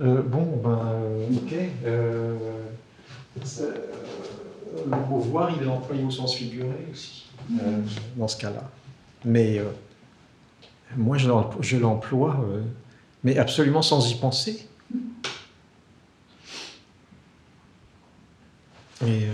Euh, 0.00 0.22
Bon, 0.22 0.60
ben, 0.62 0.80
euh, 0.86 1.26
ok. 1.36 1.54
euh, 1.84 2.36
le 4.86 4.96
mot 5.08 5.18
voir, 5.18 5.50
il 5.56 5.62
est 5.62 5.70
employé 5.70 6.02
au 6.04 6.10
sens 6.10 6.34
figuré 6.34 6.68
aussi, 6.92 7.26
euh, 7.60 7.80
dans 8.16 8.26
ce 8.28 8.36
cas-là. 8.38 8.70
Mais 9.24 9.60
moi, 10.96 11.16
je 11.16 11.76
l'emploie, 11.76 12.44
mais 13.22 13.38
absolument 13.38 13.82
sans 13.82 14.10
y 14.10 14.16
penser. 14.16 14.68
Et 19.06 19.28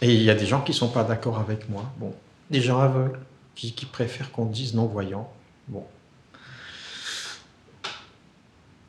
et 0.00 0.14
il 0.14 0.22
y 0.22 0.30
a 0.30 0.34
des 0.34 0.46
gens 0.46 0.60
qui 0.62 0.70
ne 0.70 0.76
sont 0.76 0.88
pas 0.90 1.02
d'accord 1.04 1.38
avec 1.38 1.68
moi. 1.68 1.84
Bon, 1.98 2.14
des 2.50 2.60
gens 2.60 2.78
aveugles 2.78 3.18
qui, 3.56 3.72
qui 3.72 3.84
préfèrent 3.84 4.30
qu'on 4.30 4.46
dise 4.46 4.74
non-voyant. 4.74 5.28
Bon. 5.66 5.84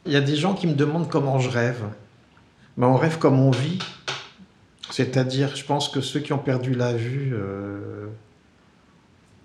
Il 0.10 0.13
y 0.13 0.16
a 0.16 0.22
des 0.22 0.36
gens 0.36 0.56
qui 0.56 0.66
me 0.66 0.74
demandent 0.74 1.08
comment 1.08 1.38
je 1.38 1.51
rêve. 1.51 1.84
Mais 2.78 2.88
on 2.88 2.98
rêve 2.98 3.20
comme 3.20 3.39
on 3.39 3.51
vit. 3.51 3.78
C'est-à-dire, 4.89 5.56
je 5.56 5.63
pense 5.63 5.88
que 5.88 6.01
ceux 6.01 6.20
qui 6.20 6.34
ont 6.34 6.39
perdu 6.39 6.74
la 6.74 6.94
vue 6.94 7.36
euh, 7.36 8.08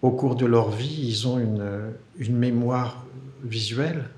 au 0.00 0.10
cours 0.10 0.36
de 0.36 0.46
leur 0.46 0.70
vie, 0.70 1.06
ils 1.06 1.28
ont 1.28 1.38
une, 1.38 1.92
une 2.16 2.38
mémoire 2.38 3.04
visuelle. 3.42 4.08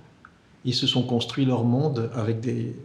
Ils 0.64 0.74
se 0.74 0.86
sont 0.86 1.02
construits 1.02 1.46
leur 1.46 1.64
monde 1.64 2.12
avec 2.14 2.38
des, 2.38 2.76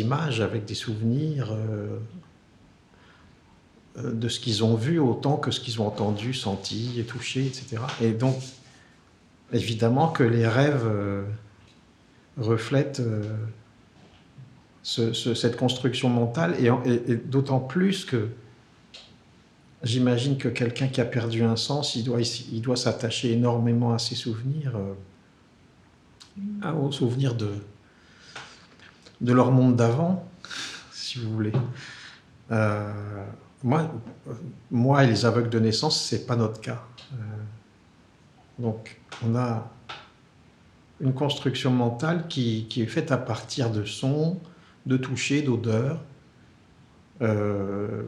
images, 0.00 0.40
avec 0.40 0.64
des 0.64 0.74
souvenirs 0.74 1.52
euh, 1.52 1.98
euh, 3.98 4.12
de 4.14 4.28
ce 4.30 4.40
qu'ils 4.40 4.64
ont 4.64 4.76
vu 4.76 4.98
autant 4.98 5.36
que 5.36 5.50
ce 5.50 5.60
qu'ils 5.60 5.82
ont 5.82 5.86
entendu, 5.86 6.32
senti 6.32 6.98
et 6.98 7.04
touché, 7.04 7.44
etc. 7.44 7.82
Et 8.00 8.12
donc, 8.12 8.36
évidemment 9.52 10.08
que 10.08 10.22
les 10.22 10.46
rêves 10.46 10.84
euh, 10.86 11.24
reflètent 12.36 13.00
euh, 13.00 13.22
ce- 14.82 15.12
ce- 15.12 15.34
cette 15.34 15.56
construction 15.56 16.08
mentale, 16.08 16.54
et, 16.58 16.70
d'autant 17.16 17.60
plus 17.60 18.04
que 18.04 18.28
j'imagine 19.82 20.38
que 20.38 20.48
quelqu'un 20.48 20.88
qui 20.88 21.00
a 21.00 21.04
perdu 21.04 21.42
un 21.42 21.56
sens, 21.56 21.94
il 21.96 22.04
doit, 22.04 22.76
s'attacher 22.76 23.32
énormément 23.32 23.92
à 23.92 23.98
ses 23.98 24.14
souvenirs, 24.14 24.72
euh, 24.76 26.72
aux 26.72 26.92
souvenirs 26.92 27.34
de, 27.34 27.52
leur 29.20 29.50
monde 29.50 29.76
d'avant, 29.76 30.28
si 30.92 31.18
vous 31.18 31.32
voulez. 31.32 31.52
Moi, 33.64 33.90
moi 34.70 35.04
et 35.04 35.06
les 35.08 35.24
aveugles 35.26 35.50
de 35.50 35.58
naissance, 35.58 36.00
c'est 36.00 36.26
pas 36.26 36.36
notre 36.36 36.60
cas. 36.60 36.84
Donc, 38.58 39.00
on 39.24 39.36
a 39.36 39.70
une 41.00 41.14
construction 41.14 41.70
mentale 41.70 42.26
qui, 42.28 42.66
est 42.76 42.86
faite 42.86 43.12
à 43.12 43.18
partir 43.18 43.70
de 43.70 43.84
sons, 43.84 44.40
de 44.86 44.96
toucher, 44.96 45.42
d'odeurs 45.42 46.00
euh, 47.22 48.02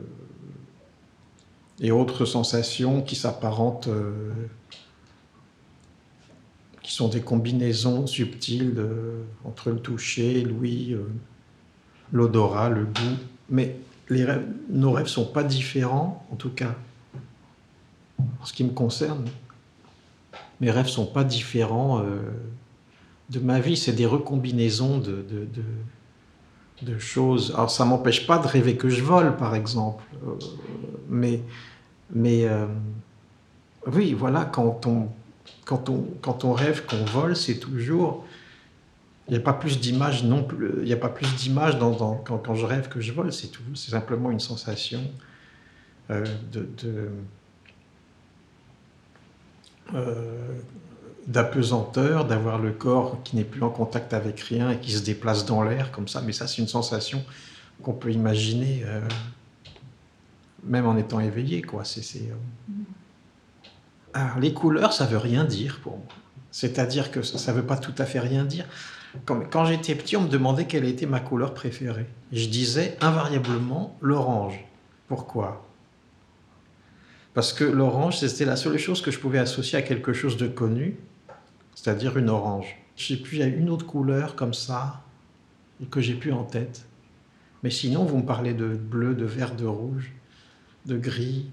et 1.80 1.92
autres 1.92 2.24
sensations 2.24 3.02
qui 3.02 3.16
s'apparentent, 3.16 3.88
euh, 3.88 4.32
qui 6.82 6.92
sont 6.92 7.08
des 7.08 7.20
combinaisons 7.20 8.06
subtiles 8.06 8.82
entre 9.44 9.70
le 9.70 9.78
toucher, 9.78 10.42
l'ouïe, 10.42 10.94
euh, 10.94 11.04
l'odorat, 12.12 12.70
le 12.70 12.84
goût. 12.84 13.16
Mais 13.48 13.76
nos 14.68 14.90
rêves 14.90 15.06
sont 15.06 15.26
pas 15.26 15.44
différents, 15.44 16.26
en 16.32 16.36
tout 16.36 16.50
cas, 16.50 16.74
en 18.18 18.44
ce 18.44 18.52
qui 18.52 18.64
me 18.64 18.70
concerne. 18.70 19.24
Mes 20.60 20.70
rêves 20.70 20.88
sont 20.88 21.06
pas 21.06 21.24
différents 21.24 22.00
euh, 22.00 22.20
de 23.30 23.40
ma 23.40 23.60
vie, 23.60 23.76
c'est 23.76 23.92
des 23.92 24.06
recombinaisons 24.06 24.98
de, 24.98 25.24
de, 26.82 26.98
choses. 26.98 27.52
Alors 27.54 27.70
ça 27.70 27.84
m'empêche 27.84 28.26
pas 28.26 28.38
de 28.38 28.46
rêver 28.46 28.76
que 28.76 28.88
je 28.88 29.02
vole, 29.02 29.36
par 29.36 29.54
exemple, 29.54 30.04
Euh, 30.26 30.34
mais, 31.08 31.40
mais 32.10 32.44
euh, 32.44 32.66
oui, 33.86 34.12
voilà, 34.12 34.44
quand 34.44 34.86
on, 34.86 35.08
quand 35.64 35.88
on, 35.88 36.04
quand 36.20 36.44
on 36.44 36.52
rêve 36.52 36.84
qu'on 36.86 37.04
vole, 37.04 37.36
c'est 37.36 37.58
toujours 37.58 38.24
il 39.28 39.32
n'y 39.34 39.38
a 39.38 39.42
pas 39.42 39.52
plus 39.52 39.78
d'images 39.78 40.24
non 40.24 40.42
plus. 40.42 40.82
Il 40.82 40.92
a 40.92 40.96
pas 40.96 41.08
plus 41.08 41.28
dans, 41.78 42.16
quand, 42.16 42.38
quand 42.38 42.54
je 42.54 42.66
rêve 42.66 42.88
que 42.88 43.00
je 43.00 43.12
vole. 43.12 43.32
C'est. 43.32 43.50
C'est 43.74 43.92
simplement 43.92 44.30
une 44.32 44.40
sensation 44.40 45.00
de, 46.08 46.66
d'apesanteur, 51.26 52.24
d'avoir 52.24 52.58
le 52.58 52.72
corps 52.72 53.18
qui 53.22 53.36
n'est 53.36 53.44
plus 53.44 53.62
en 53.62 53.70
contact 53.70 54.12
avec 54.14 54.40
rien 54.40 54.70
et 54.70 54.78
qui 54.78 54.92
se 54.92 55.02
déplace 55.02 55.44
dans 55.46 55.62
l'air 55.62 55.92
comme 55.92 56.08
ça. 56.08 56.22
Mais 56.22 56.32
ça, 56.32 56.46
c'est 56.46 56.60
une 56.60 56.68
sensation 56.68 57.22
qu'on 57.82 57.92
peut 57.92 58.12
imaginer 58.12 58.82
euh, 58.84 59.00
même 60.64 60.86
en 60.86 60.96
étant 60.96 61.20
éveillé, 61.20 61.62
quoi. 61.62 61.84
C'est, 61.84 62.30
euh, 64.16 64.20
les 64.38 64.52
couleurs, 64.52 64.92
ça 64.92 65.06
veut 65.06 65.18
rien 65.18 65.44
dire 65.44 65.80
pour 65.82 65.96
moi. 65.96 66.06
C'est-à-dire 66.50 67.10
que 67.10 67.22
ça 67.22 67.52
ne 67.52 67.56
veut 67.58 67.66
pas 67.66 67.76
tout 67.76 67.94
à 67.98 68.04
fait 68.04 68.20
rien 68.20 68.44
dire. 68.44 68.66
Quand 69.24 69.64
j'étais 69.64 69.94
petit, 69.94 70.16
on 70.16 70.22
me 70.22 70.28
demandait 70.28 70.66
quelle 70.66 70.84
était 70.84 71.06
ma 71.06 71.20
couleur 71.20 71.54
préférée. 71.54 72.06
Je 72.32 72.46
disais 72.46 72.96
invariablement 73.00 73.96
l'orange. 74.00 74.64
Pourquoi? 75.08 75.69
Parce 77.34 77.52
que 77.52 77.64
l'orange, 77.64 78.18
c'était 78.18 78.44
la 78.44 78.56
seule 78.56 78.78
chose 78.78 79.02
que 79.02 79.10
je 79.10 79.18
pouvais 79.18 79.38
associer 79.38 79.78
à 79.78 79.82
quelque 79.82 80.12
chose 80.12 80.36
de 80.36 80.48
connu, 80.48 80.96
c'est-à-dire 81.74 82.18
une 82.18 82.28
orange. 82.28 82.76
Je 82.96 83.14
sais 83.14 83.20
plus, 83.20 83.36
il 83.36 83.40
y 83.40 83.42
a 83.42 83.46
une 83.46 83.70
autre 83.70 83.86
couleur 83.86 84.34
comme 84.34 84.54
ça 84.54 85.00
que 85.90 86.00
j'ai 86.00 86.14
plus 86.14 86.32
en 86.32 86.44
tête. 86.44 86.86
Mais 87.62 87.70
sinon, 87.70 88.04
vous 88.04 88.18
me 88.18 88.26
parlez 88.26 88.52
de 88.52 88.68
bleu, 88.68 89.14
de 89.14 89.24
vert, 89.24 89.54
de 89.54 89.66
rouge, 89.66 90.12
de 90.86 90.96
gris, 90.96 91.46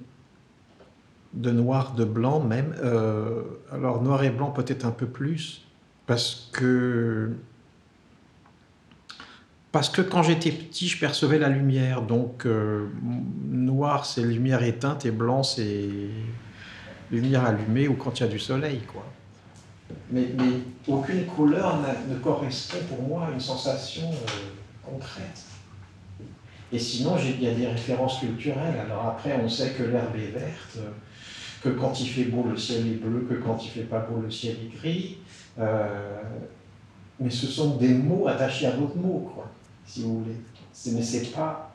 de 1.34 1.52
noir, 1.52 1.94
de 1.94 2.06
blanc 2.06 2.40
même. 2.40 2.76
Euh, 2.84 3.44
alors 3.72 4.02
noir 4.02 4.24
et 4.24 4.30
blanc 4.30 4.52
peut-être 4.52 4.86
un 4.86 4.92
peu 4.92 5.06
plus, 5.06 5.66
parce 6.06 6.50
que 6.54 7.32
parce 9.78 9.90
que 9.90 10.02
quand 10.02 10.24
j'étais 10.24 10.50
petit, 10.50 10.88
je 10.88 11.00
percevais 11.00 11.38
la 11.38 11.50
lumière. 11.50 12.02
Donc 12.02 12.48
euh, 12.48 12.88
noir 13.48 14.08
c'est 14.08 14.24
lumière 14.24 14.64
éteinte 14.64 15.06
et 15.06 15.12
blanc 15.12 15.44
c'est 15.44 15.88
lumière 17.12 17.46
allumée 17.46 17.88
ou 17.88 17.94
quand 17.94 18.20
il 18.20 18.24
y 18.24 18.26
a 18.26 18.28
du 18.28 18.40
soleil, 18.40 18.80
quoi. 18.92 19.06
Mais, 20.10 20.30
aucune 20.88 21.28
couleur 21.28 21.78
ne 22.10 22.16
correspond 22.16 22.80
pour 22.90 23.08
moi 23.08 23.28
à 23.28 23.32
une 23.32 23.40
sensation 23.40 24.10
euh, 24.10 24.32
concrète. 24.84 25.44
Et 26.74 26.80
sinon, 26.80 27.16
il 27.24 27.44
y 27.44 27.48
a 27.48 27.54
des 27.54 27.68
références 27.68 28.20
culturelles. 28.20 28.80
Alors 28.84 29.06
après, 29.06 29.40
on 29.44 29.48
sait 29.48 29.74
que 29.74 29.84
l'herbe 29.84 30.16
est 30.16 30.32
verte, 30.32 30.78
euh, 30.78 30.90
que 31.64 31.70
quand 31.70 32.00
il 32.02 32.08
fait 32.08 32.24
beau, 32.24 32.48
le 32.50 32.58
ciel 32.58 32.88
est 32.88 33.00
bleu, 33.00 33.28
que 33.30 33.36
quand 33.36 33.64
il 33.64 33.70
fait 33.70 33.82
pas 33.82 34.00
beau, 34.00 34.22
le 34.22 34.32
ciel 34.32 34.56
est 34.56 34.76
gris. 34.76 35.18
Mais 37.20 37.30
ce 37.30 37.46
sont 37.46 37.76
des 37.78 37.94
mots 37.94 38.28
attachés 38.28 38.66
à 38.66 38.72
d'autres 38.72 38.98
mots, 38.98 39.32
quoi, 39.34 39.50
si 39.88 40.04
vous 40.04 40.20
voulez. 40.20 40.36
Mais 40.94 41.02
c'est 41.02 41.32
pas, 41.34 41.74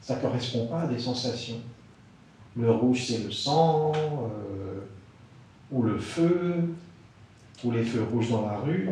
ça 0.00 0.16
correspond 0.16 0.66
pas 0.66 0.82
à 0.82 0.86
des 0.86 0.98
sensations. 0.98 1.60
Le 2.56 2.70
rouge, 2.70 3.04
c'est 3.06 3.24
le 3.24 3.30
sang, 3.30 3.92
euh, 3.96 4.80
ou 5.70 5.82
le 5.82 5.98
feu, 5.98 6.56
ou 7.64 7.70
les 7.70 7.84
feux 7.84 8.02
rouges 8.12 8.30
dans 8.30 8.46
la 8.46 8.58
rue. 8.58 8.90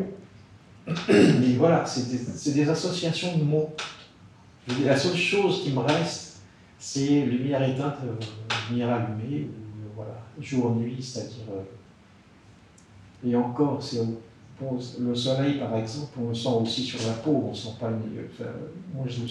Mais 0.87 1.53
voilà, 1.57 1.85
c'est 1.85 2.53
des, 2.53 2.69
associations 2.69 3.37
de 3.37 3.43
mots. 3.43 3.75
La 4.83 4.97
seule 4.97 5.17
chose 5.17 5.63
qui 5.63 5.73
me 5.73 5.79
reste, 5.79 6.39
c'est 6.79 7.25
lumière 7.25 7.61
éteinte, 7.61 7.97
euh, 8.03 8.13
lumière 8.69 8.89
allumée, 8.93 9.41
euh, 9.41 9.89
voilà, 9.95 10.17
jour-nuit, 10.39 10.97
c'est-à-dire. 11.03 11.43
et 13.23 13.35
encore, 13.35 13.83
c'est 13.83 13.99
le 14.99 15.15
soleil, 15.15 15.59
par 15.59 15.75
exemple, 15.77 16.17
on 16.19 16.29
le 16.29 16.35
sent 16.35 16.49
aussi 16.49 16.83
sur 16.83 16.99
la 17.07 17.13
peau, 17.13 17.47
on 17.49 17.53
sent 17.53 17.75
pas 17.79 17.89
le 17.89 17.97
moi, 18.93 19.05
je, 19.07 19.21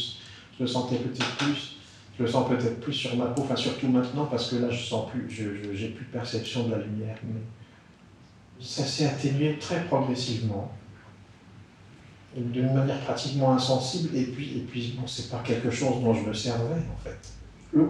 le- 0.60 0.66
sentais 0.66 0.96
peut-être 0.96 1.36
plus. 1.36 1.76
Je 2.18 2.24
le 2.24 2.30
sens 2.30 2.48
peut-être 2.48 2.80
plus 2.80 2.92
sur 2.92 3.16
ma 3.16 3.26
peau, 3.26 3.42
enfin 3.42 3.56
surtout 3.56 3.88
maintenant 3.88 4.26
parce 4.26 4.50
que 4.50 4.56
là 4.56 4.68
je 4.70 4.84
sens 4.84 5.10
plus, 5.10 5.30
j'ai 5.30 5.88
plus 5.88 6.04
perception 6.04 6.64
de 6.64 6.72
la 6.72 6.78
lumière. 6.78 7.16
Mais 7.24 7.40
ça 8.60 8.84
s'est 8.84 9.06
atténué 9.06 9.56
très 9.58 9.84
progressivement, 9.84 10.70
d'une 12.36 12.74
manière 12.74 13.00
pratiquement 13.00 13.52
insensible. 13.52 14.14
Et 14.14 14.24
puis, 14.24 14.58
et 14.58 14.60
puis 14.60 14.94
bon, 14.98 15.06
c'est 15.06 15.30
pas 15.30 15.42
quelque 15.44 15.70
chose 15.70 16.02
dont 16.02 16.12
je 16.12 16.22
me 16.24 16.34
servais 16.34 16.74
en 16.92 16.98
fait. 17.02 17.16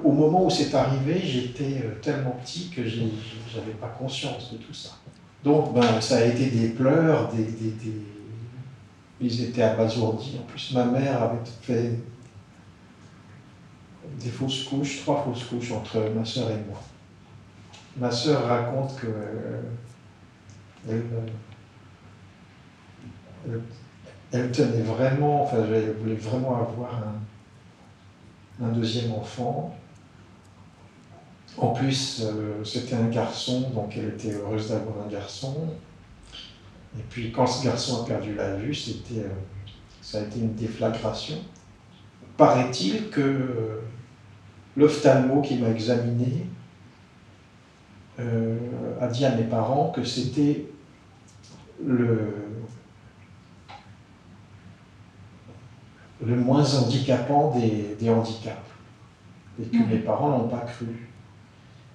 Au 0.04 0.12
moment 0.12 0.44
où 0.46 0.50
c'est 0.50 0.74
arrivé, 0.74 1.20
j'étais 1.24 1.82
euh, 1.84 1.94
tellement 2.02 2.38
petit 2.44 2.68
que 2.68 2.84
j'avais 2.84 3.72
pas 3.80 3.88
conscience 3.88 4.52
de 4.52 4.58
tout 4.58 4.74
ça. 4.74 4.90
Donc, 5.44 5.74
ben, 5.74 6.00
ça 6.00 6.18
a 6.18 6.24
été 6.24 6.50
des 6.50 6.68
pleurs, 6.68 7.32
des, 7.32 7.46
ils 9.20 9.42
étaient 9.42 9.62
abasourdis. 9.62 10.38
En 10.40 10.44
plus, 10.44 10.72
ma 10.72 10.84
mère 10.84 11.22
avait 11.22 11.38
fait 11.62 11.98
des 14.18 14.30
fausses 14.30 14.64
couches, 14.64 15.00
trois 15.00 15.22
fausses 15.22 15.44
couches 15.44 15.72
entre 15.72 16.10
ma 16.14 16.24
sœur 16.24 16.50
et 16.50 16.58
moi. 16.68 16.80
Ma 17.96 18.10
sœur 18.10 18.46
raconte 18.46 18.96
que 18.96 19.06
euh, 19.06 19.62
elle, 24.32 24.50
tenait 24.52 24.82
vraiment, 24.82 25.44
enfin, 25.44 25.58
elle 25.72 25.94
voulait 26.00 26.14
vraiment 26.14 26.56
avoir 26.56 27.02
un 28.62 28.68
deuxième 28.68 29.12
enfant. 29.12 29.76
En 31.56 31.68
plus, 31.72 32.22
euh, 32.24 32.64
c'était 32.64 32.94
un 32.94 33.06
garçon, 33.08 33.70
donc 33.70 33.96
elle 33.96 34.08
était 34.08 34.32
heureuse 34.32 34.68
d'avoir 34.70 35.04
un 35.04 35.08
garçon. 35.08 35.54
Et 36.98 37.02
puis, 37.08 37.30
quand 37.32 37.46
ce 37.46 37.64
garçon 37.64 38.02
a 38.02 38.06
perdu 38.06 38.34
la 38.34 38.56
vue, 38.56 38.74
c'était, 38.74 39.20
euh, 39.20 39.28
ça 40.00 40.18
a 40.18 40.22
été 40.22 40.40
une 40.40 40.54
déflagration. 40.54 41.36
Paraît-il 42.36 43.10
que 43.10 43.20
euh, 43.20 43.80
l'ophtalmo 44.76 45.42
qui 45.42 45.56
m'a 45.58 45.70
examiné 45.70 46.46
a 49.00 49.06
dit 49.06 49.24
à 49.24 49.34
mes 49.34 49.44
parents 49.44 49.90
que 49.92 50.04
c'était 50.04 50.66
le, 51.82 52.34
le 56.24 56.36
moins 56.36 56.74
handicapant 56.74 57.50
des, 57.50 57.94
des 57.98 58.10
handicaps. 58.10 58.56
Et 59.62 59.64
que 59.66 59.76
Mhm. 59.76 59.88
mes 59.88 59.98
parents 59.98 60.30
n'ont 60.38 60.48
pas 60.48 60.60
cru. 60.60 61.09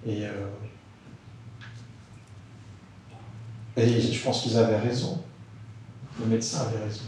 Et, 0.06 0.24
euh, 0.24 0.30
et 3.76 4.00
je 4.00 4.22
pense 4.22 4.42
qu'ils 4.42 4.56
avaient 4.56 4.78
raison. 4.78 5.20
Le 6.20 6.26
médecin 6.26 6.60
avait 6.60 6.84
raison. 6.84 7.02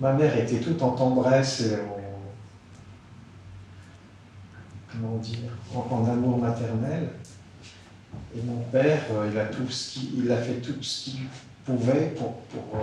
Ma 0.00 0.14
mère 0.14 0.36
était 0.38 0.60
toute 0.60 0.80
en 0.80 0.92
tendresse 0.92 1.60
et 1.60 1.74
en, 1.74 1.98
comment 4.90 5.16
dire, 5.18 5.50
en, 5.74 6.04
amour 6.06 6.38
maternel. 6.38 7.10
Et 8.34 8.40
mon 8.42 8.62
père, 8.72 9.02
euh, 9.12 9.28
il 9.30 9.38
a, 9.38 9.44
tout 9.46 9.68
ce 9.68 9.98
a 10.32 10.36
fait 10.36 10.54
tout 10.54 10.82
ce 10.82 11.04
qu'il 11.04 11.20
pouvait 11.66 12.14
pour, 12.16 12.34
euh, 12.74 12.78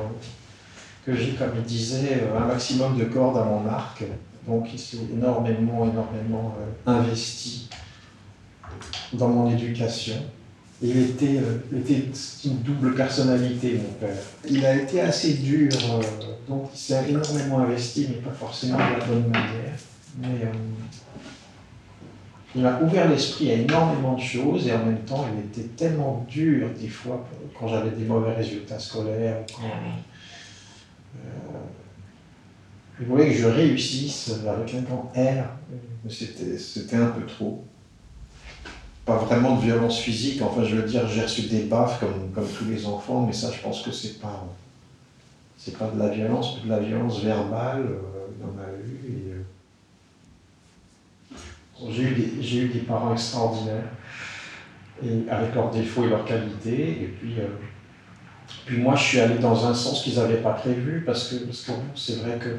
que 1.06 1.16
j'ai, 1.16 1.34
comme 1.34 1.52
il 1.58 1.64
disait, 1.64 2.24
un 2.36 2.46
maximum 2.46 2.98
de 2.98 3.06
cordes 3.06 3.38
à 3.38 3.44
mon 3.46 3.66
arc. 3.68 4.04
Donc 4.46 4.72
il 4.72 4.80
s'est 4.80 4.98
énormément, 5.12 5.86
énormément 5.86 6.56
investi 6.86 7.68
dans 9.14 9.30
mon 9.30 9.52
éducation. 9.52 10.16
Il 10.82 10.98
était, 10.98 11.38
euh, 11.38 11.80
était 11.80 12.04
une 12.44 12.58
double 12.58 12.96
personnalité, 12.96 13.80
mon 13.82 13.94
père. 13.94 14.18
Il 14.50 14.66
a 14.66 14.76
été 14.76 15.02
assez 15.02 15.36
dur, 15.36 15.72
euh, 15.74 16.02
donc 16.50 16.70
il 16.74 16.78
s'est 16.78 17.10
énormément 17.10 17.60
investi, 17.60 18.08
mais 18.10 18.18
pas 18.18 18.32
forcément 18.32 18.78
de 18.78 19.00
la 19.00 19.06
bonne 19.06 19.30
manière. 19.30 19.74
Mais 20.20 20.44
euh, 20.44 20.52
il 22.56 22.62
m'a 22.62 22.80
ouvert 22.82 23.10
l'esprit 23.10 23.52
à 23.52 23.56
énormément 23.56 24.14
de 24.16 24.22
choses 24.22 24.68
et 24.68 24.74
en 24.74 24.86
même 24.86 25.00
temps, 25.00 25.26
il 25.34 25.46
était 25.46 25.70
tellement 25.76 26.26
dur 26.30 26.70
des 26.80 26.88
fois 26.88 27.28
quand 27.58 27.68
j'avais 27.68 27.92
des 27.92 28.06
mauvais 28.06 28.34
résultats 28.34 28.80
scolaires. 28.80 29.44
Quand, 29.54 29.64
euh, 31.16 31.20
il 33.00 33.08
voulait 33.08 33.28
que 33.28 33.34
je 33.34 33.48
réussisse 33.48 34.32
avec 34.48 34.74
un 34.74 34.82
grand 34.82 35.12
R, 35.16 35.50
mais 36.04 36.10
c'était 36.10 36.96
un 36.96 37.08
peu 37.08 37.26
trop. 37.26 37.66
Pas 39.06 39.18
vraiment 39.18 39.56
de 39.56 39.62
violence 39.62 40.00
physique, 40.00 40.42
enfin 40.42 40.64
je 40.64 40.76
veux 40.76 40.88
dire, 40.88 41.08
j'ai 41.08 41.22
reçu 41.22 41.44
des 41.44 41.66
baffes 41.66 42.00
comme, 42.00 42.32
comme 42.34 42.48
tous 42.48 42.66
les 42.66 42.88
enfants, 42.88 43.22
mais 43.22 43.34
ça 43.34 43.52
je 43.52 43.60
pense 43.62 43.84
que 43.84 43.92
c'est 43.92 44.20
pas, 44.20 44.48
c'est 45.58 45.78
pas 45.78 45.88
de 45.88 46.00
la 46.00 46.10
violence, 46.10 46.58
mais 46.58 46.64
de 46.64 46.70
la 46.70 46.80
violence 46.80 47.20
verbale, 47.20 47.86
euh, 47.86 48.26
il 48.36 48.42
y 48.42 48.44
en 48.44 48.58
a 48.58 48.72
eu. 48.74 49.30
euh, 49.30 49.44
j'ai, 51.92 52.58
eu 52.58 52.66
eu 52.66 52.70
des 52.70 52.80
parents 52.80 53.14
extraordinaires, 53.14 53.92
avec 55.30 55.54
leurs 55.54 55.70
défauts 55.70 56.06
et 56.06 56.10
leurs 56.10 56.26
qualités, 56.26 57.04
et 57.04 57.14
puis, 57.20 57.40
euh, 57.40 57.46
puis 58.66 58.80
moi 58.80 58.96
je 58.96 59.04
suis 59.04 59.20
allé 59.20 59.38
dans 59.38 59.68
un 59.68 59.76
sens 59.76 60.02
qu'ils 60.02 60.16
n'avaient 60.16 60.42
pas 60.42 60.54
prévu, 60.54 61.04
parce 61.06 61.30
que, 61.30 61.36
parce 61.36 61.62
que 61.62 61.74
c'est 61.94 62.16
vrai 62.22 62.40
que 62.40 62.58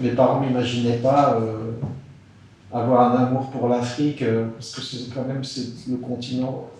mes 0.00 0.10
parents 0.10 0.40
n'imaginaient 0.40 0.98
pas 0.98 1.36
euh, 1.36 1.70
avoir 2.72 3.12
un 3.12 3.26
amour 3.26 3.50
pour 3.50 3.68
l'Afrique, 3.68 4.22
euh, 4.22 4.48
parce 4.54 4.74
que 4.74 4.80
c'est 4.80 5.14
quand 5.14 5.24
même 5.24 5.42
le 5.88 5.96
continent 5.98 6.70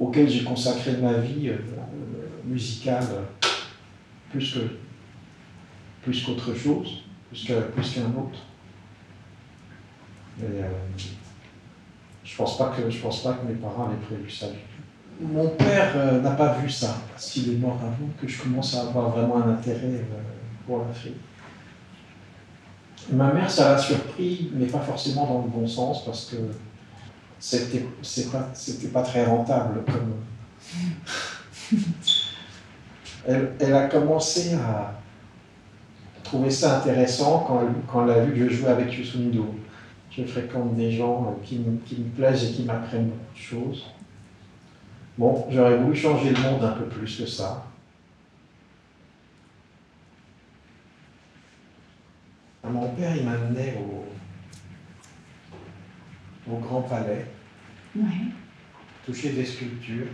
auquel 0.00 0.28
j'ai 0.28 0.44
consacré 0.44 0.96
ma 0.96 1.14
vie 1.14 1.50
euh, 1.50 1.58
musicale 2.44 3.04
plus 4.30 4.54
que 4.54 4.60
plus 6.02 6.24
qu'autre 6.24 6.52
chose, 6.54 7.04
plus 7.30 7.46
qu'un 7.46 8.06
autre. 8.06 8.38
Mais 10.38 10.62
euh, 10.62 10.68
je 12.24 12.36
pense 12.36 12.58
pas 12.58 12.70
que 12.70 12.90
je 12.90 12.98
pense 12.98 13.22
pas 13.22 13.34
que 13.34 13.46
mes 13.46 13.54
parents 13.54 13.86
avaient 13.86 13.96
prévu 13.96 14.28
ça 14.28 14.46
du 14.46 14.54
tout. 14.54 15.24
Mon 15.24 15.50
père 15.50 16.20
n'a 16.20 16.30
pas 16.30 16.54
vu 16.54 16.68
ça, 16.68 16.96
parce 17.12 17.30
qu'il 17.30 17.52
est 17.52 17.58
mort 17.58 17.78
avant 17.80 18.08
que 18.20 18.26
je 18.26 18.42
commence 18.42 18.74
à 18.74 18.80
avoir 18.80 19.10
vraiment 19.10 19.44
un 19.44 19.50
intérêt 19.50 20.04
pour 20.66 20.78
l'Afrique. 20.78 21.18
Ma 23.10 23.32
mère, 23.32 23.50
ça 23.50 23.72
l'a 23.72 23.78
surpris, 23.78 24.50
mais 24.54 24.66
pas 24.66 24.80
forcément 24.80 25.26
dans 25.26 25.42
le 25.42 25.48
bon 25.48 25.66
sens, 25.66 26.04
parce 26.04 26.26
que 26.26 26.36
c'était 27.38 27.86
c'est 28.02 28.30
pas, 28.30 28.50
c'était 28.54 28.88
pas 28.88 29.02
très 29.02 29.24
rentable. 29.24 29.82
Comme... 29.84 30.14
elle, 33.26 33.52
elle 33.58 33.74
a 33.74 33.88
commencé 33.88 34.54
à 34.54 34.94
trouver 36.22 36.50
ça 36.50 36.78
intéressant 36.78 37.44
quand 37.46 37.60
elle, 37.62 37.74
quand 37.90 38.04
elle 38.04 38.10
a 38.10 38.24
vu 38.24 38.32
que 38.32 38.48
je 38.48 38.56
jouais 38.56 38.70
avec 38.70 38.96
Yusundo. 38.96 39.54
Je 40.10 40.24
fréquente 40.24 40.76
des 40.76 40.92
gens 40.92 41.26
euh, 41.26 41.44
qui 41.44 41.58
me, 41.58 41.78
qui 41.86 41.96
me 41.96 42.08
plaisent 42.10 42.44
et 42.44 42.52
qui 42.52 42.64
m'apprennent 42.64 43.08
beaucoup 43.08 43.34
de 43.34 43.38
choses. 43.38 43.86
Bon, 45.16 45.46
j'aurais 45.50 45.78
voulu 45.78 45.96
changer 45.96 46.30
le 46.30 46.40
monde 46.40 46.64
un 46.64 46.72
peu 46.72 46.84
plus 46.84 47.16
que 47.16 47.26
ça. 47.26 47.64
Mon 52.64 52.88
père, 52.94 53.14
il 53.16 53.24
m'amenait 53.24 53.74
au, 53.78 54.04
au 56.52 56.56
Grand 56.58 56.82
Palais, 56.82 57.26
Ouais. 57.94 58.04
toucher 59.04 59.30
des 59.32 59.44
sculptures. 59.44 60.06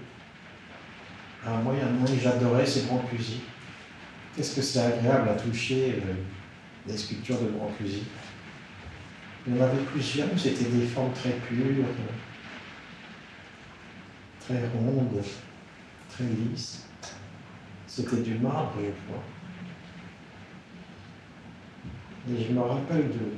Alors 1.46 1.58
moi, 1.58 1.74
il 1.76 1.80
y 1.80 1.84
en 1.84 2.00
a 2.00 2.02
un 2.02 2.06
que 2.06 2.20
j'adorais, 2.20 2.66
c'est 2.66 2.87
Grand 2.87 2.98
Cusy. 3.11 3.42
Qu'est-ce 4.34 4.56
que 4.56 4.62
c'est 4.62 4.80
agréable 4.80 5.28
à 5.28 5.34
toucher 5.34 6.00
euh, 6.04 6.14
des 6.90 6.96
sculptures 6.96 7.40
de 7.40 7.50
Grand 7.50 7.70
Cusy. 7.78 8.04
Il 9.46 9.56
y 9.56 9.61
en 9.61 9.64
avait 9.64 9.82
plusieurs, 9.82 10.28
c'était 10.37 10.64
des 10.64 10.87
formes 10.87 11.12
très 11.12 11.30
pures, 11.30 11.84
très 14.40 14.66
rondes, 14.68 15.22
très 16.11 16.24
lisses. 16.24 16.87
C'était 17.87 18.22
du 18.22 18.34
marbre, 18.38 18.72
je 18.78 18.90
crois. 19.06 19.22
Et 22.30 22.44
je 22.44 22.52
me 22.52 22.60
rappelle 22.60 23.08
de. 23.08 23.34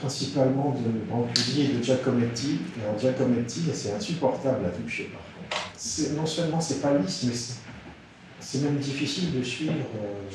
principalement 0.00 0.70
de 0.82 0.88
Brancusi 1.10 1.60
et 1.62 1.68
de 1.74 1.82
Giacometti. 1.82 2.58
Alors 2.82 2.98
Giacometti, 2.98 3.60
c'est 3.74 3.92
insupportable 3.92 4.64
à 4.64 4.70
toucher 4.70 5.04
par 5.12 5.20
contre. 5.20 6.14
Non 6.16 6.24
seulement 6.24 6.58
c'est 6.58 6.80
pas 6.80 6.94
lisse, 6.96 7.24
mais 7.24 7.34
c'est- 7.34 7.58
c'est 8.40 8.62
même 8.64 8.78
difficile 8.78 9.38
de 9.38 9.42
suivre 9.42 9.74
euh, 9.74 10.30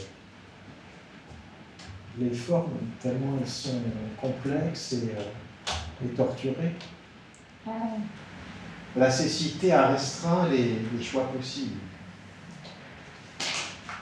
les 2.19 2.29
formes, 2.29 2.73
tellement 3.01 3.37
elles 3.41 3.47
sont 3.49 3.81
complexes 4.21 4.93
et, 4.93 5.09
euh, 5.17 6.05
et 6.05 6.09
torturées. 6.09 6.75
Ah, 7.65 7.71
La 8.95 9.09
cécité 9.09 9.71
a 9.73 9.87
restreint 9.87 10.47
les, 10.49 10.75
les 10.95 11.03
choix 11.03 11.23
possibles. 11.31 11.79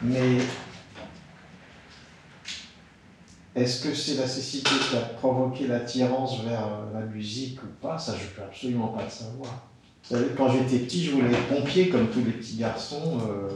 Mais 0.02 0.40
est-ce 3.56 3.84
que 3.84 3.94
c'est 3.94 4.16
la 4.16 4.28
cécité 4.28 4.72
qui 4.90 4.98
a 4.98 5.02
provoqué 5.02 5.68
l'attirance 5.68 6.42
vers 6.42 6.66
euh, 6.66 7.00
la 7.00 7.06
musique 7.06 7.62
ou 7.62 7.68
pas? 7.82 8.00
Ça, 8.00 8.16
je 8.18 8.26
peux 8.28 8.42
absolument 8.42 8.88
pas 8.88 9.04
le 9.04 9.10
savoir. 9.10 9.68
Vous 10.04 10.16
savez, 10.16 10.30
quand 10.36 10.50
j'étais 10.50 10.80
petit, 10.80 11.04
je 11.04 11.12
voulais 11.12 11.32
être 11.32 11.48
pompier 11.48 11.90
comme 11.90 12.08
tous 12.08 12.24
les 12.24 12.32
petits 12.32 12.58
garçons, 12.58 13.20
euh, 13.30 13.50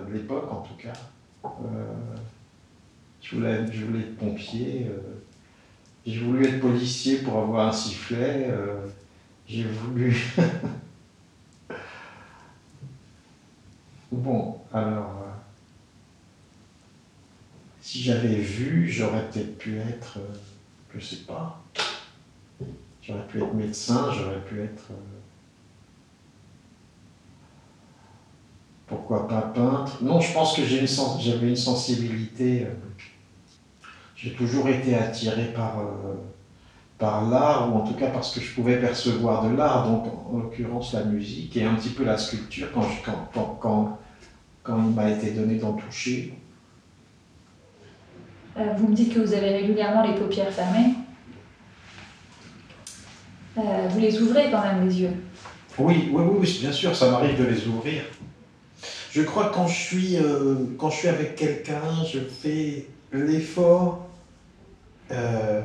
de 0.00 0.12
l'époque 0.12 0.50
en 0.52 0.62
tout 0.62 0.74
cas. 0.74 0.92
Euh, 1.44 1.48
je, 3.20 3.36
voulais, 3.36 3.66
je 3.72 3.84
voulais 3.84 4.00
être 4.00 4.16
pompier. 4.16 4.86
j'ai 6.06 6.20
voulu 6.20 6.46
être 6.46 6.60
policier 6.60 7.16
pour 7.18 7.38
avoir 7.38 7.68
un 7.68 7.72
sifflet. 7.72 8.48
j'ai 9.48 9.64
voulu. 9.64 10.32
bon, 14.12 14.58
alors. 14.72 15.13
Si 17.94 18.02
j'avais 18.02 18.34
vu, 18.34 18.88
j'aurais 18.90 19.28
peut-être 19.28 19.56
pu 19.56 19.78
être. 19.78 20.18
euh, 20.18 20.34
je 20.92 20.98
sais 20.98 21.22
pas. 21.28 21.62
J'aurais 23.00 23.24
pu 23.28 23.38
être 23.38 23.54
médecin, 23.54 24.10
j'aurais 24.10 24.40
pu 24.40 24.60
être. 24.62 24.88
euh, 24.90 24.94
pourquoi 28.86 29.28
pas 29.28 29.42
peintre 29.42 30.02
Non, 30.02 30.18
je 30.20 30.32
pense 30.32 30.56
que 30.56 30.64
j'ai 30.64 30.80
une 30.80 31.20
j'avais 31.20 31.48
une 31.48 31.56
sensibilité 31.56 32.64
euh, 32.64 32.70
j'ai 34.16 34.32
toujours 34.32 34.68
été 34.68 34.94
attiré 34.96 35.52
par, 35.52 35.78
par 36.98 37.28
l'art, 37.28 37.72
ou 37.72 37.76
en 37.78 37.82
tout 37.82 37.94
cas 37.94 38.08
par 38.08 38.24
ce 38.24 38.34
que 38.34 38.40
je 38.44 38.54
pouvais 38.54 38.78
percevoir 38.78 39.42
de 39.42 39.54
l'art, 39.54 39.88
donc 39.88 40.06
en 40.32 40.38
l'occurrence 40.38 40.92
la 40.92 41.04
musique 41.04 41.56
et 41.56 41.64
un 41.64 41.74
petit 41.74 41.90
peu 41.90 42.04
la 42.04 42.16
sculpture 42.16 42.70
quand, 42.72 42.82
je- 42.82 43.02
quand, 43.04 43.28
quand, 43.32 43.56
quand, 43.60 43.98
quand 44.62 44.78
il 44.84 44.94
m'a 44.94 45.10
été 45.10 45.30
donné 45.30 45.56
d'en 45.56 45.72
toucher. 45.74 46.32
Euh, 48.56 48.72
vous 48.76 48.88
me 48.88 48.94
dites 48.94 49.12
que 49.12 49.18
vous 49.18 49.32
avez 49.34 49.50
régulièrement 49.50 50.02
les 50.06 50.14
paupières 50.14 50.52
fermées. 50.52 50.94
Euh, 53.58 53.88
vous 53.90 54.00
les 54.00 54.20
ouvrez 54.20 54.50
quand 54.50 54.62
même 54.62 54.86
les 54.86 55.02
yeux. 55.02 55.12
Oui, 55.78 56.08
oui, 56.12 56.22
oui, 56.38 56.58
bien 56.60 56.72
sûr, 56.72 56.94
ça 56.94 57.10
m'arrive 57.10 57.36
de 57.38 57.44
les 57.44 57.66
ouvrir. 57.66 58.02
Je 59.10 59.22
crois 59.22 59.48
que 59.48 59.54
quand 59.54 59.66
je 59.66 59.74
suis, 59.74 60.16
euh, 60.16 60.54
quand 60.78 60.90
je 60.90 60.96
suis 60.96 61.08
avec 61.08 61.34
quelqu'un, 61.34 62.04
je 62.12 62.20
fais 62.20 62.86
l'effort 63.12 64.06
euh, 65.10 65.62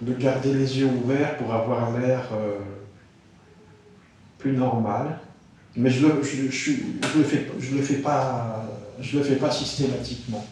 de 0.00 0.12
garder 0.14 0.52
les 0.52 0.78
yeux 0.80 0.86
ouverts 0.86 1.36
pour 1.36 1.52
avoir 1.54 1.96
l'air 1.96 2.28
plus 4.38 4.52
normal. 4.52 5.18
Mais 5.76 5.90
je 5.90 6.06
le, 6.06 6.22
je, 6.22 6.42
le 6.42 7.22
le 9.18 9.22
fais 9.22 9.36
pas 9.36 9.50
systématiquement. 9.50 10.44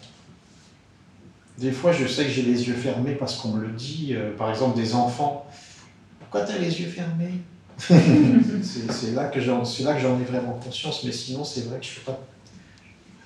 Des 1.59 1.73
fois, 1.73 1.93
je 1.93 2.07
sais 2.07 2.25
que 2.25 2.31
j'ai 2.31 2.43
les 2.43 2.69
yeux 2.69 2.75
fermés 2.75 3.15
parce 3.15 3.37
qu'on 3.37 3.49
me 3.53 3.63
le 3.63 3.73
dit. 3.73 4.11
euh, 4.13 4.37
par 4.37 4.51
exemple, 4.51 4.77
des 4.77 4.95
enfants. 4.95 5.47
Pourquoi 6.19 6.43
tu 6.43 6.53
as 6.53 6.59
les 6.59 6.81
yeux 6.81 6.89
fermés? 6.89 7.41
C'est 7.79 9.13
là 9.13 9.29
que 9.29 9.41
j'en 9.41 9.63
ai 9.63 10.25
vraiment 10.25 10.55
conscience, 10.55 11.05
mais 11.05 11.13
sinon 11.13 11.45
c'est 11.45 11.63
vrai 11.69 11.79
que 11.79 11.85
je 11.85 11.91
fais 11.91 12.01
pas 12.01 12.19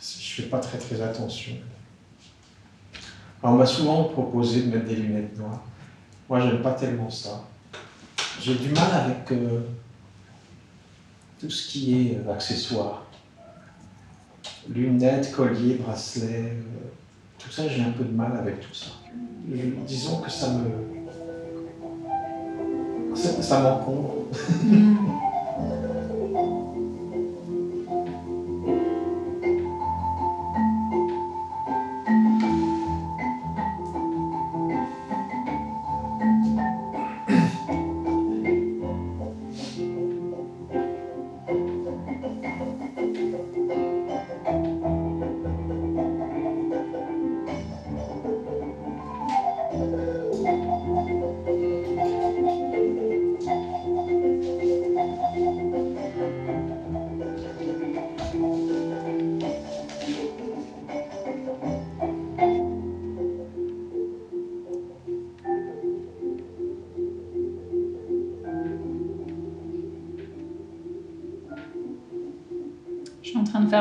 je 0.00 0.42
fais 0.42 0.48
pas 0.48 0.58
très 0.58 0.78
très 0.78 1.00
attention. 1.00 1.52
Alors, 3.42 3.54
on 3.54 3.58
m'a 3.58 3.66
souvent 3.66 4.04
proposé 4.04 4.62
de 4.62 4.74
mettre 4.74 4.86
des 4.86 4.96
lunettes 4.96 5.38
noires. 5.38 5.62
Moi 6.28 6.40
j'aime 6.40 6.62
pas 6.62 6.72
tellement 6.72 7.10
ça. 7.10 7.44
J'ai 8.40 8.54
du 8.54 8.70
mal 8.70 8.90
avec 8.92 9.30
euh, 9.32 9.60
tout 11.38 11.50
ce 11.50 11.68
qui 11.68 12.08
est 12.12 12.18
euh, 12.18 12.32
accessoire. 12.32 13.04
Lunettes, 14.68 15.32
colliers, 15.32 15.74
bracelets, 15.74 16.52
euh, 16.52 16.88
tout 17.42 17.50
ça 17.50 17.68
j'ai 17.68 17.82
un 17.82 17.90
peu 17.90 18.04
de 18.04 18.12
mal 18.12 18.36
avec 18.36 18.60
tout 18.60 18.74
ça. 18.74 18.86
Disons 19.86 20.20
que 20.20 20.30
ça 20.30 20.50
me 20.50 20.90
ça, 23.14 23.42
ça 23.42 23.60
m'encombre. 23.60 24.26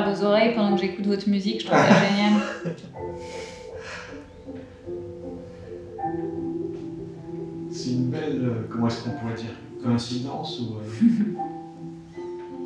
Faire 0.03 0.13
vos 0.15 0.23
oreilles 0.23 0.53
pendant 0.55 0.75
que 0.75 0.81
j'écoute 0.81 1.05
votre 1.07 1.27
musique, 1.29 1.61
je 1.61 1.65
trouve 1.67 1.77
ça 1.79 1.87
génial. 2.09 2.41
C'est 7.71 7.91
une 7.91 8.09
belle, 8.09 8.41
euh, 8.43 8.67
comment 8.69 8.87
est-ce 8.87 9.03
qu'on 9.03 9.11
pourrait 9.11 9.35
dire, 9.35 9.51
coïncidence 9.83 10.59
ou. 10.59 10.75
euh, 10.75 11.05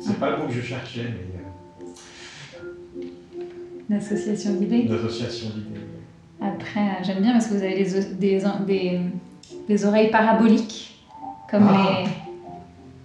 C'est 0.00 0.18
pas 0.18 0.30
le 0.30 0.38
mot 0.38 0.46
que 0.46 0.52
je 0.52 0.60
cherchais, 0.60 1.04
mais 1.04 1.34
L'association 3.90 4.52
euh, 4.52 4.58
d'idées. 4.58 4.78
une 4.80 4.92
association 4.94 5.48
d'idées. 5.50 5.80
Après, 6.40 6.80
euh, 6.80 7.02
j'aime 7.04 7.20
bien 7.22 7.32
parce 7.32 7.46
que 7.48 7.54
vous 7.54 7.62
avez 7.62 7.74
des, 7.84 8.00
des, 8.14 8.42
des, 8.66 9.00
des 9.68 9.84
oreilles 9.84 10.10
paraboliques, 10.10 10.98
comme 11.50 11.66
Ah. 11.68 11.98
les, 12.02 12.08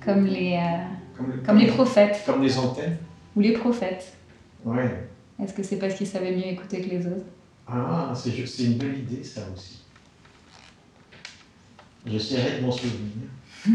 comme 0.05 0.25
les, 0.25 0.53
euh, 0.55 0.77
Comme, 1.17 1.27
le- 1.31 1.41
comme 1.45 1.57
les 1.57 1.67
prophètes, 1.67 2.23
Comme 2.25 2.41
les 2.41 2.57
antennes 2.57 2.97
ou 3.35 3.41
les 3.41 3.53
prophètes. 3.53 4.13
Ouais. 4.65 5.09
Est-ce 5.41 5.53
que 5.53 5.63
c'est 5.63 5.77
parce 5.77 5.95
qu'ils 5.95 6.07
savaient 6.07 6.35
mieux 6.35 6.47
écouter 6.47 6.81
que 6.81 6.89
les 6.89 7.05
autres? 7.07 7.25
Ah, 7.67 8.13
c'est 8.15 8.63
une 8.63 8.77
belle 8.77 8.99
idée, 8.99 9.23
ça 9.23 9.41
aussi. 9.53 9.79
J'essaierai 12.05 12.59
de 12.59 12.65
m'en 12.65 12.71
souvenir. 12.71 13.27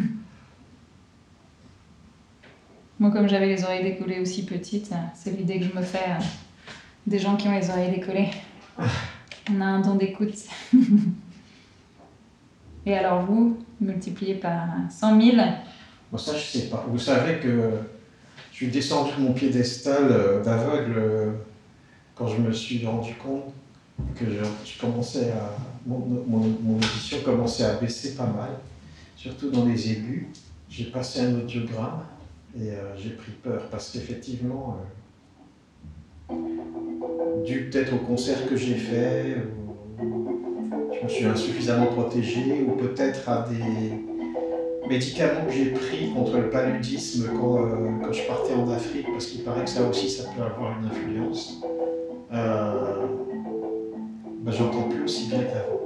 Moi, 2.99 3.11
comme 3.11 3.29
j'avais 3.29 3.47
les 3.47 3.63
oreilles 3.65 3.83
décollées 3.85 4.21
aussi 4.21 4.45
petites, 4.47 4.93
euh, 4.93 4.97
c'est 5.15 5.33
l'idée 5.37 5.59
que 5.59 5.65
je 5.67 5.73
me 5.73 5.83
fais 5.83 6.11
euh, 6.11 6.23
des 7.07 7.19
gens 7.19 7.37
qui 7.37 7.49
ont 7.49 7.53
les 7.53 7.69
oreilles 7.71 7.91
décollées. 7.91 8.31
On 9.51 9.61
a 9.61 9.65
un 9.65 9.81
don 9.81 9.95
d'écoute. 9.97 10.35
Et 12.87 12.95
alors 12.95 13.23
vous, 13.25 13.59
multiplié 13.81 14.35
par 14.35 14.69
100 14.91 15.21
000, 15.21 15.37
Bon, 16.11 16.19
ça, 16.19 16.37
je 16.37 16.45
sais 16.45 16.69
pas. 16.69 16.85
Vous 16.89 16.99
savez 16.99 17.41
que 17.41 17.73
je 18.55 18.59
suis 18.59 18.69
descendu 18.69 19.11
de 19.19 19.21
mon 19.21 19.33
piédestal 19.33 20.07
euh, 20.13 20.41
d'aveugle 20.41 20.95
euh, 20.97 21.31
quand 22.15 22.29
je 22.29 22.41
me 22.41 22.53
suis 22.53 22.87
rendu 22.87 23.15
compte 23.15 23.53
que 24.15 24.25
je, 24.27 24.81
commençais 24.81 25.33
à. 25.33 25.57
Mon, 25.85 26.77
audition 26.77 27.19
commençait 27.25 27.65
à 27.65 27.75
baisser 27.75 28.15
pas 28.15 28.27
mal, 28.27 28.51
surtout 29.17 29.51
dans 29.51 29.65
les 29.65 29.91
aigus. 29.91 30.27
J'ai 30.71 30.85
passé 30.85 31.21
un 31.21 31.35
audiogramme 31.35 32.05
et 32.57 32.71
euh, 32.71 32.97
j'ai 32.97 33.11
pris 33.11 33.33
peur 33.43 33.63
parce 33.73 33.91
qu'effectivement, 33.91 34.79
dû 37.45 37.69
peut-être 37.71 37.93
au 37.95 37.99
concert 37.99 38.49
que 38.49 38.57
j'ai 38.57 38.77
fait, 38.77 39.37
je 39.99 41.05
me 41.05 41.09
suis 41.09 41.27
insuffisamment 41.27 41.87
protégé, 41.87 42.65
ou 42.69 42.77
peut-être 42.77 43.29
à 43.29 43.49
des 43.49 44.14
médicaments 44.89 45.47
que 45.47 45.53
j'ai 45.53 45.71
pris 45.71 46.13
contre 46.15 46.37
le 46.39 46.51
paludisme 46.51 47.29
quand, 47.41 47.57
euh, 47.59 47.69
quand 48.03 48.13
je 48.13 48.23
partais 48.27 48.55
en 48.55 48.71
Afrique, 48.71 49.07
parce 49.13 49.27
qu'il 49.27 49.43
paraît 49.43 49.65
que 49.65 49.71
ça 49.71 49.89
aussi, 49.89 50.09
ça 50.11 50.25
peut 50.37 50.43
avoir 50.43 50.79
une 50.81 50.87
influence. 50.87 51.61
Euh, 52.33 53.07
ben, 54.43 54.53
J'entends 54.53 54.89
plus 54.89 55.05
aussi 55.05 55.29
bien 55.29 55.39
qu'avant. 55.45 55.81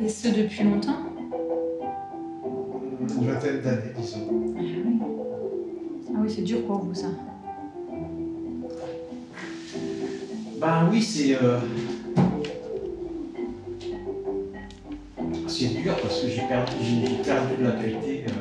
et 0.00 0.08
ce 0.08 0.28
depuis 0.28 0.64
longtemps? 0.64 0.98
Une 3.00 3.26
vingtaine 3.26 3.60
d'années, 3.60 3.92
disons. 3.96 4.18
Ah 4.30 4.60
oui, 4.60 4.98
Ah 6.08 6.18
oui 6.22 6.32
c'est 6.34 6.42
dur 6.42 6.64
pour 6.66 6.78
vous 6.78 6.94
ça. 6.94 7.08
Ben 10.60 10.88
oui, 10.90 11.02
c'est. 11.02 11.34
euh, 11.42 11.58
C'est 15.56 15.68
dur 15.68 15.94
parce 16.02 16.20
que 16.20 16.28
j'ai 16.28 16.42
perdu, 16.42 16.72
de 17.60 17.64
l'acuité 17.64 18.24
euh, 18.26 18.32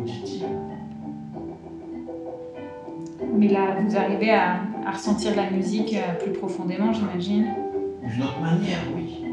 auditive. 0.00 0.46
Mais 3.38 3.46
là, 3.46 3.76
vous 3.80 3.96
arrivez 3.96 4.30
à, 4.30 4.62
à 4.84 4.90
ressentir 4.90 5.36
la 5.36 5.48
musique 5.48 5.94
euh, 5.94 6.14
plus 6.20 6.32
profondément, 6.32 6.92
j'imagine. 6.92 7.54
D'une 8.02 8.22
autre 8.24 8.40
manière, 8.40 8.80
oui. 8.96 9.24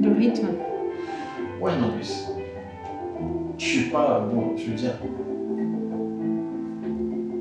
Le 0.00 0.12
rythme. 0.12 0.46
Ouais, 1.60 1.72
non, 1.80 1.90
mais 1.96 2.04
je 3.58 3.64
suis 3.64 3.90
pas. 3.90 4.20
Bon, 4.20 4.56
je 4.56 4.66
veux 4.66 4.76
dire. 4.76 4.94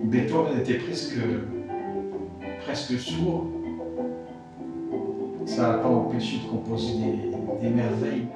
Beethoven 0.06 0.60
était 0.62 0.80
presque. 0.80 1.20
presque 2.66 3.00
sourd. 3.00 3.52
Ça 5.56 5.70
n'a 5.70 5.78
pas 5.78 5.88
empêché 5.88 6.40
de 6.40 6.50
composer 6.50 6.96
des, 6.96 7.32
des 7.62 7.70
merveilles. 7.70 8.28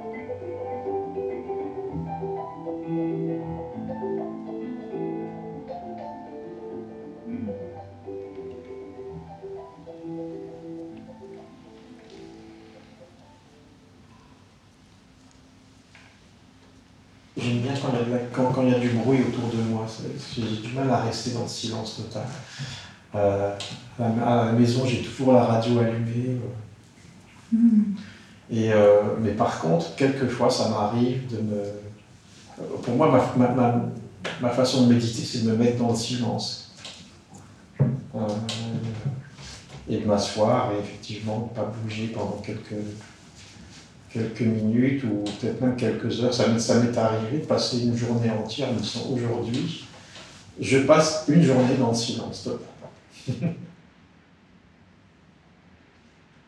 J'ai 17.35 17.43
j'aime 17.43 17.57
bien 17.59 17.73
quand 18.31 18.63
il, 18.63 18.69
y 18.69 18.75
a 18.75 18.79
du 18.79 18.89
bruit 18.91 19.19
autour 19.27 19.49
de 19.49 19.61
moi. 19.69 19.85
J'ai 20.37 20.41
du 20.65 20.73
mal 20.73 20.89
à 20.89 21.01
rester 21.01 21.31
dans 21.31 21.41
le 21.41 21.49
silence 21.49 21.97
total. 21.97 22.27
Euh, 23.13 23.53
à, 23.99 24.03
la, 24.03 24.25
à 24.25 24.45
la 24.45 24.51
maison, 24.53 24.85
j'ai 24.85 25.01
toujours 25.01 25.33
la 25.33 25.43
radio 25.43 25.79
allumée. 25.79 26.39
Et, 28.51 28.71
euh, 28.73 29.01
mais 29.21 29.31
par 29.31 29.59
contre, 29.59 29.95
quelquefois, 29.95 30.49
ça 30.49 30.69
m'arrive 30.69 31.27
de 31.31 31.41
me. 31.41 31.63
Pour 32.83 32.95
moi, 32.95 33.31
ma, 33.37 33.47
ma, 33.47 33.85
ma, 34.41 34.49
façon 34.49 34.87
de 34.87 34.93
méditer, 34.93 35.23
c'est 35.23 35.45
de 35.45 35.51
me 35.51 35.55
mettre 35.55 35.77
dans 35.77 35.91
le 35.91 35.95
silence. 35.95 36.73
Euh, 38.15 38.27
et 39.87 39.97
de 39.97 40.05
m'asseoir 40.05 40.71
et 40.71 40.79
effectivement 40.79 41.49
ne 41.51 41.55
pas 41.55 41.71
bouger 41.83 42.07
pendant 42.07 42.41
quelques, 42.45 42.75
quelques 44.11 44.41
minutes 44.41 45.03
ou 45.03 45.23
peut-être 45.39 45.61
même 45.61 45.75
quelques 45.75 46.21
heures. 46.21 46.33
Ça, 46.33 46.47
m'est- 46.47 46.97
arrivé 46.97 47.39
de 47.39 47.45
passer 47.45 47.83
une 47.83 47.95
journée 47.95 48.29
entière, 48.29 48.71
me 48.73 48.79
disant 48.79 49.07
aujourd'hui, 49.11 49.85
je 50.59 50.79
passe 50.79 51.25
une 51.27 51.41
journée 51.41 51.75
dans 51.79 51.89
le 51.89 51.95
silence. 51.95 52.49